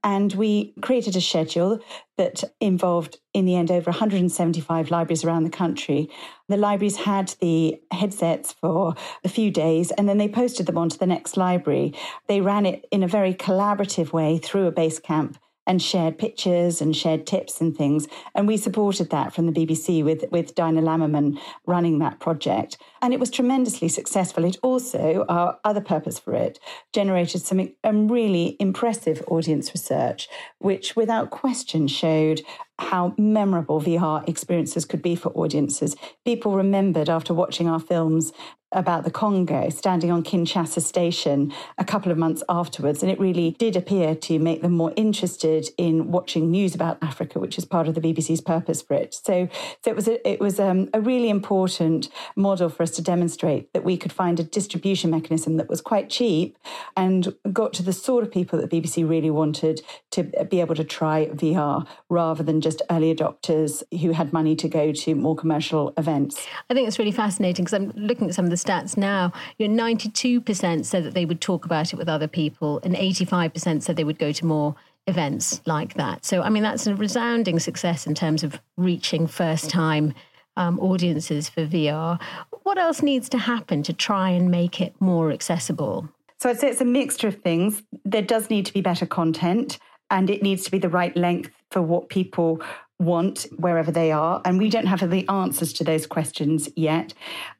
And 0.03 0.33
we 0.33 0.73
created 0.81 1.15
a 1.15 1.21
schedule 1.21 1.79
that 2.17 2.43
involved, 2.59 3.19
in 3.33 3.45
the 3.45 3.55
end, 3.55 3.71
over 3.71 3.91
175 3.91 4.91
libraries 4.91 5.23
around 5.23 5.45
the 5.45 5.49
country. 5.49 6.09
The 6.49 6.57
libraries 6.57 6.97
had 6.97 7.33
the 7.39 7.81
headsets 7.91 8.51
for 8.51 8.95
a 9.23 9.29
few 9.29 9.49
days 9.49 9.91
and 9.91 10.07
then 10.07 10.17
they 10.17 10.27
posted 10.27 10.65
them 10.65 10.77
onto 10.77 10.97
the 10.97 11.07
next 11.07 11.37
library. 11.37 11.93
They 12.27 12.41
ran 12.41 12.65
it 12.65 12.85
in 12.91 13.03
a 13.03 13.07
very 13.07 13.33
collaborative 13.33 14.11
way 14.11 14.37
through 14.37 14.67
a 14.67 14.71
base 14.71 14.99
camp 14.99 15.37
and 15.67 15.81
shared 15.81 16.17
pictures 16.17 16.81
and 16.81 16.95
shared 16.95 17.27
tips 17.27 17.61
and 17.61 17.77
things. 17.77 18.07
And 18.33 18.47
we 18.47 18.57
supported 18.57 19.11
that 19.11 19.33
from 19.33 19.45
the 19.45 19.51
BBC 19.51 20.03
with, 20.03 20.25
with 20.31 20.55
Dinah 20.55 20.81
Lammerman 20.81 21.39
running 21.65 21.99
that 21.99 22.19
project. 22.19 22.77
And 23.01 23.13
it 23.13 23.19
was 23.19 23.29
tremendously 23.29 23.87
successful. 23.87 24.43
It 24.43 24.57
also, 24.61 25.25
our 25.29 25.59
other 25.63 25.81
purpose 25.81 26.19
for 26.19 26.33
it, 26.33 26.59
generated 26.93 27.41
some 27.41 27.69
um, 27.83 28.07
really 28.07 28.57
impressive 28.59 29.23
audience 29.27 29.73
research, 29.73 30.27
which 30.59 30.95
without 30.95 31.29
question 31.29 31.87
showed 31.87 32.41
how 32.79 33.15
memorable 33.17 33.81
VR 33.81 34.27
experiences 34.29 34.85
could 34.85 35.01
be 35.01 35.15
for 35.15 35.29
audiences. 35.29 35.95
People 36.25 36.55
remembered 36.55 37.09
after 37.09 37.33
watching 37.33 37.67
our 37.67 37.79
films 37.79 38.31
about 38.73 39.05
the 39.05 39.11
Congo, 39.11 39.69
standing 39.69 40.11
on 40.11 40.23
Kinshasa 40.23 40.81
station 40.81 41.53
a 41.77 41.85
couple 41.85 42.11
of 42.11 42.17
months 42.17 42.43
afterwards. 42.49 43.01
And 43.01 43.09
it 43.09 43.19
really 43.19 43.51
did 43.51 43.77
appear 43.77 44.13
to 44.13 44.39
make 44.39 44.61
them 44.61 44.73
more 44.73 44.91
interested 44.97 45.69
in 45.77 46.11
watching 46.11 46.51
news 46.51 46.75
about 46.75 46.97
Africa, 47.01 47.39
which 47.39 47.57
is 47.57 47.63
part 47.63 47.87
of 47.87 47.95
the 47.95 48.01
BBC's 48.01 48.41
purpose 48.41 48.81
for 48.81 48.95
it. 48.95 49.13
So, 49.13 49.47
so 49.83 49.91
it 49.91 49.95
was, 49.95 50.07
a, 50.09 50.29
it 50.29 50.41
was 50.41 50.59
um, 50.59 50.89
a 50.93 50.99
really 50.99 51.29
important 51.29 52.09
model 52.35 52.67
for 52.67 52.83
us 52.87 52.95
to 52.95 53.01
demonstrate 53.01 53.71
that 53.73 53.83
we 53.83 53.97
could 53.97 54.13
find 54.13 54.39
a 54.39 54.43
distribution 54.43 55.09
mechanism 55.09 55.57
that 55.57 55.69
was 55.69 55.81
quite 55.81 56.09
cheap 56.09 56.57
and 56.95 57.35
got 57.51 57.73
to 57.73 57.83
the 57.83 57.93
sort 57.93 58.23
of 58.23 58.31
people 58.31 58.59
that 58.59 58.69
BBC 58.71 59.07
really 59.07 59.29
wanted 59.29 59.81
to 60.11 60.23
be 60.49 60.59
able 60.59 60.75
to 60.75 60.83
try 60.83 61.27
VR 61.27 61.85
rather 62.09 62.43
than 62.43 62.61
just 62.61 62.81
early 62.89 63.13
adopters 63.13 63.83
who 64.01 64.11
had 64.11 64.31
money 64.33 64.55
to 64.55 64.67
go 64.67 64.91
to 64.91 65.15
more 65.15 65.35
commercial 65.35 65.93
events. 65.97 66.47
I 66.69 66.73
think 66.73 66.87
it's 66.87 66.99
really 66.99 67.11
fascinating 67.11 67.65
because 67.65 67.73
I'm 67.73 67.91
looking 67.95 68.29
at 68.29 68.35
some 68.35 68.45
of 68.45 68.51
the 68.51 68.57
stats 68.57 68.97
now. 68.97 69.33
You 69.57 69.67
know, 69.67 69.83
92% 69.83 70.85
said 70.85 71.03
that 71.03 71.13
they 71.13 71.25
would 71.25 71.41
talk 71.41 71.65
about 71.65 71.93
it 71.93 71.97
with 71.97 72.09
other 72.09 72.27
people, 72.27 72.79
and 72.83 72.95
85% 72.95 73.83
said 73.83 73.95
they 73.95 74.03
would 74.03 74.19
go 74.19 74.31
to 74.31 74.45
more 74.45 74.75
events 75.07 75.61
like 75.65 75.93
that. 75.95 76.25
So, 76.25 76.41
I 76.41 76.49
mean, 76.49 76.63
that's 76.63 76.85
a 76.87 76.95
resounding 76.95 77.59
success 77.59 78.05
in 78.07 78.13
terms 78.13 78.43
of 78.43 78.59
reaching 78.75 79.27
first 79.27 79.69
time 79.69 80.13
um, 80.57 80.79
audiences 80.79 81.47
for 81.47 81.65
VR. 81.65 82.19
What 82.63 82.77
else 82.77 83.01
needs 83.01 83.29
to 83.29 83.37
happen 83.37 83.83
to 83.83 83.93
try 83.93 84.29
and 84.31 84.51
make 84.51 84.81
it 84.81 84.93
more 84.99 85.31
accessible? 85.31 86.09
So, 86.39 86.49
I'd 86.49 86.59
say 86.59 86.69
it's 86.69 86.81
a 86.81 86.85
mixture 86.85 87.29
of 87.29 87.41
things. 87.41 87.81
There 88.03 88.21
does 88.21 88.49
need 88.49 88.65
to 88.65 88.73
be 88.73 88.81
better 88.81 89.05
content 89.05 89.79
and 90.11 90.29
it 90.29 90.41
needs 90.41 90.63
to 90.65 90.71
be 90.71 90.77
the 90.77 90.89
right 90.89 91.15
length 91.15 91.51
for 91.71 91.81
what 91.81 92.09
people 92.09 92.61
want 92.99 93.45
wherever 93.57 93.91
they 93.91 94.11
are. 94.11 94.41
And 94.45 94.57
we 94.57 94.69
don't 94.69 94.87
have 94.87 95.07
the 95.09 95.27
answers 95.29 95.73
to 95.73 95.83
those 95.83 96.07
questions 96.07 96.69
yet. 96.75 97.13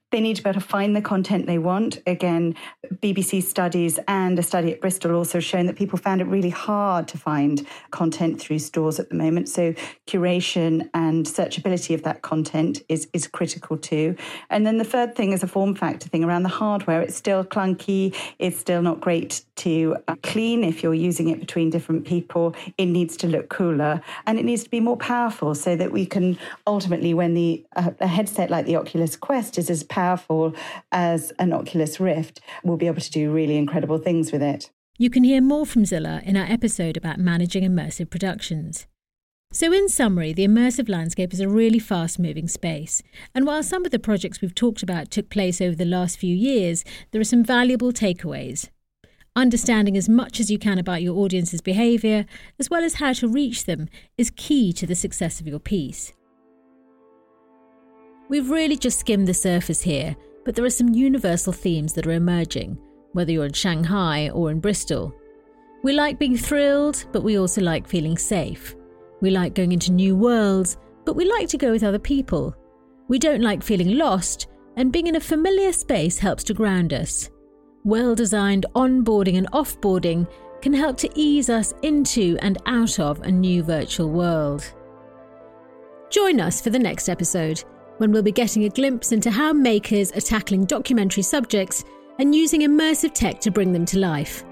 They 0.09 0.21
need 0.21 0.37
to 0.37 0.43
be 0.43 0.49
able 0.49 0.61
to 0.61 0.65
find 0.65 0.95
the 0.95 1.01
content 1.01 1.47
they 1.47 1.57
want. 1.57 2.01
Again, 2.07 2.55
BBC 3.01 3.43
studies 3.43 3.99
and 4.07 4.39
a 4.39 4.43
study 4.43 4.71
at 4.71 4.79
Bristol 4.79 5.13
also 5.13 5.41
shown 5.41 5.65
that 5.65 5.75
people 5.75 5.99
found 5.99 6.21
it 6.21 6.27
really 6.27 6.49
hard 6.49 7.09
to 7.09 7.17
find 7.17 7.67
content 7.91 8.39
through 8.39 8.59
stores 8.59 9.01
at 9.01 9.09
the 9.09 9.15
moment. 9.15 9.49
So 9.49 9.73
curation 10.07 10.89
and 10.93 11.25
searchability 11.25 11.93
of 11.93 12.03
that 12.03 12.21
content 12.21 12.83
is, 12.87 13.09
is 13.11 13.27
critical 13.27 13.77
too. 13.77 14.15
And 14.49 14.65
then 14.65 14.77
the 14.77 14.85
third 14.85 15.13
thing 15.13 15.33
is 15.33 15.43
a 15.43 15.47
form 15.47 15.75
factor 15.75 16.07
thing 16.07 16.23
around 16.23 16.43
the 16.43 16.49
hardware. 16.49 17.01
It's 17.01 17.17
still 17.17 17.43
clunky. 17.43 18.15
It's 18.39 18.57
still 18.57 18.81
not 18.81 19.01
great 19.01 19.43
to 19.57 19.97
uh, 20.07 20.15
clean 20.23 20.63
if 20.63 20.83
you're 20.83 20.93
using 20.93 21.27
it 21.27 21.41
between 21.41 21.69
different 21.69 22.05
people. 22.05 22.55
It 22.77 22.85
needs 22.85 23.17
to 23.17 23.27
look 23.27 23.49
cooler 23.49 23.99
and 24.25 24.39
it 24.39 24.45
needs 24.45 24.63
to 24.63 24.69
be 24.69 24.79
more 24.79 24.95
powerful 24.97 25.53
so 25.53 25.75
that 25.75 25.91
we 25.91 26.05
can 26.05 26.37
ultimately, 26.65 27.13
when 27.13 27.33
the 27.33 27.65
uh, 27.75 27.91
a 27.99 28.07
headset 28.07 28.49
like 28.49 28.65
the 28.65 28.77
Oculus 28.77 29.17
Quest 29.17 29.57
is 29.57 29.69
as 29.69 29.83
powerful 29.83 29.96
as 30.91 31.31
an 31.39 31.53
Oculus 31.53 31.99
Rift, 31.99 32.39
we'll 32.63 32.77
be 32.77 32.87
able 32.87 33.01
to 33.01 33.11
do 33.11 33.31
really 33.31 33.57
incredible 33.57 33.97
things 33.97 34.31
with 34.31 34.41
it. 34.41 34.71
You 34.97 35.09
can 35.09 35.23
hear 35.23 35.41
more 35.41 35.65
from 35.65 35.85
Zillah 35.85 36.21
in 36.23 36.35
our 36.35 36.45
episode 36.45 36.97
about 36.97 37.19
managing 37.19 37.63
immersive 37.63 38.09
productions. 38.09 38.87
So, 39.51 39.71
in 39.71 39.87
summary, 39.87 40.33
the 40.33 40.45
immersive 40.45 40.89
landscape 40.89 41.33
is 41.33 41.39
a 41.39 41.47
really 41.47 41.79
fast 41.79 42.19
moving 42.19 42.47
space. 42.47 43.01
And 43.33 43.45
while 43.45 43.63
some 43.63 43.85
of 43.85 43.91
the 43.91 43.99
projects 43.99 44.41
we've 44.41 44.53
talked 44.53 44.83
about 44.83 45.09
took 45.09 45.29
place 45.29 45.61
over 45.61 45.75
the 45.75 45.85
last 45.85 46.17
few 46.17 46.35
years, 46.35 46.83
there 47.11 47.21
are 47.21 47.25
some 47.25 47.43
valuable 47.43 47.93
takeaways. 47.93 48.69
Understanding 49.37 49.95
as 49.95 50.09
much 50.09 50.39
as 50.39 50.49
you 50.49 50.57
can 50.57 50.79
about 50.79 51.03
your 51.03 51.15
audience's 51.15 51.61
behaviour, 51.61 52.25
as 52.59 52.69
well 52.69 52.83
as 52.83 52.95
how 52.95 53.13
to 53.13 53.27
reach 53.27 53.65
them, 53.65 53.87
is 54.17 54.31
key 54.31 54.73
to 54.73 54.87
the 54.87 54.95
success 54.95 55.39
of 55.39 55.47
your 55.47 55.59
piece. 55.59 56.11
We've 58.29 58.49
really 58.49 58.75
just 58.75 58.99
skimmed 58.99 59.27
the 59.27 59.33
surface 59.33 59.81
here, 59.81 60.15
but 60.43 60.53
there 60.53 60.65
are 60.65 60.69
some 60.69 60.93
universal 60.93 61.53
themes 61.53 61.93
that 61.93 62.05
are 62.05 62.11
emerging, 62.11 62.77
whether 63.13 63.31
you're 63.31 63.45
in 63.45 63.53
Shanghai 63.53 64.29
or 64.29 64.51
in 64.51 64.59
Bristol. 64.59 65.13
We 65.83 65.93
like 65.93 66.19
being 66.19 66.35
thrilled, 66.35 67.05
but 67.13 67.23
we 67.23 67.37
also 67.37 67.61
like 67.61 67.87
feeling 67.87 68.17
safe. 68.17 68.75
We 69.21 69.29
like 69.29 69.55
going 69.55 69.71
into 69.71 69.93
new 69.93 70.15
worlds, 70.15 70.77
but 71.05 71.15
we 71.15 71.29
like 71.29 71.47
to 71.49 71.57
go 71.57 71.71
with 71.71 71.83
other 71.83 71.99
people. 71.99 72.53
We 73.07 73.17
don't 73.17 73.41
like 73.41 73.63
feeling 73.63 73.97
lost, 73.97 74.47
and 74.75 74.91
being 74.91 75.07
in 75.07 75.15
a 75.15 75.21
familiar 75.21 75.71
space 75.71 76.19
helps 76.19 76.43
to 76.45 76.53
ground 76.53 76.93
us. 76.93 77.29
Well 77.85 78.13
designed 78.13 78.65
onboarding 78.75 79.37
and 79.37 79.49
offboarding 79.51 80.27
can 80.61 80.73
help 80.73 80.97
to 80.97 81.09
ease 81.15 81.49
us 81.49 81.73
into 81.81 82.37
and 82.41 82.57
out 82.65 82.99
of 82.99 83.21
a 83.21 83.31
new 83.31 83.63
virtual 83.63 84.09
world. 84.09 84.73
Join 86.09 86.41
us 86.41 86.59
for 86.59 86.69
the 86.69 86.79
next 86.79 87.07
episode 87.07 87.63
when 87.97 88.11
we'll 88.11 88.23
be 88.23 88.31
getting 88.31 88.65
a 88.65 88.69
glimpse 88.69 89.11
into 89.11 89.31
how 89.31 89.53
makers 89.53 90.11
are 90.11 90.21
tackling 90.21 90.65
documentary 90.65 91.23
subjects 91.23 91.83
and 92.19 92.35
using 92.35 92.61
immersive 92.61 93.13
tech 93.13 93.39
to 93.41 93.51
bring 93.51 93.71
them 93.71 93.85
to 93.85 93.99
life. 93.99 94.43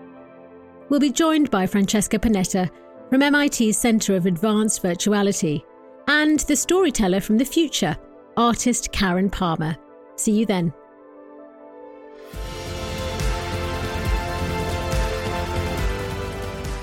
We'll 0.90 1.00
be 1.00 1.12
joined 1.12 1.50
by 1.50 1.66
Francesca 1.68 2.20
Panetta 2.20 2.70
from 3.10 3.20
MIT's 3.20 3.78
Centre 3.78 4.16
of 4.16 4.26
Advanced 4.26 4.84
Virtuality 4.84 5.64
and 6.08 6.40
the 6.42 6.56
storyteller 6.56 7.20
from 7.20 7.38
the 7.38 7.46
future, 7.46 7.98
artist 8.38 8.92
Karen 8.92 9.30
Palmer. 9.30 9.78
See 10.16 10.32
you 10.32 10.46
then. 10.46 10.74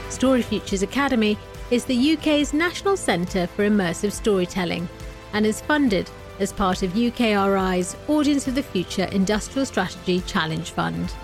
Story 0.09 0.43
Futures 0.43 0.83
Academy 0.83 1.37
is 1.71 1.85
the 1.85 2.13
UK's 2.13 2.53
national 2.53 2.97
centre 2.97 3.47
for 3.47 3.69
immersive 3.69 4.13
storytelling 4.13 4.89
and 5.33 5.47
is 5.47 5.61
funded 5.61 6.11
as 6.43 6.53
part 6.53 6.83
of 6.83 6.91
UKRI's 6.93 7.97
Audience 8.09 8.49
of 8.49 8.57
the 8.57 8.63
Future 8.63 9.05
Industrial 9.05 9.65
Strategy 9.65 10.21
Challenge 10.23 10.71
Fund. 10.73 11.15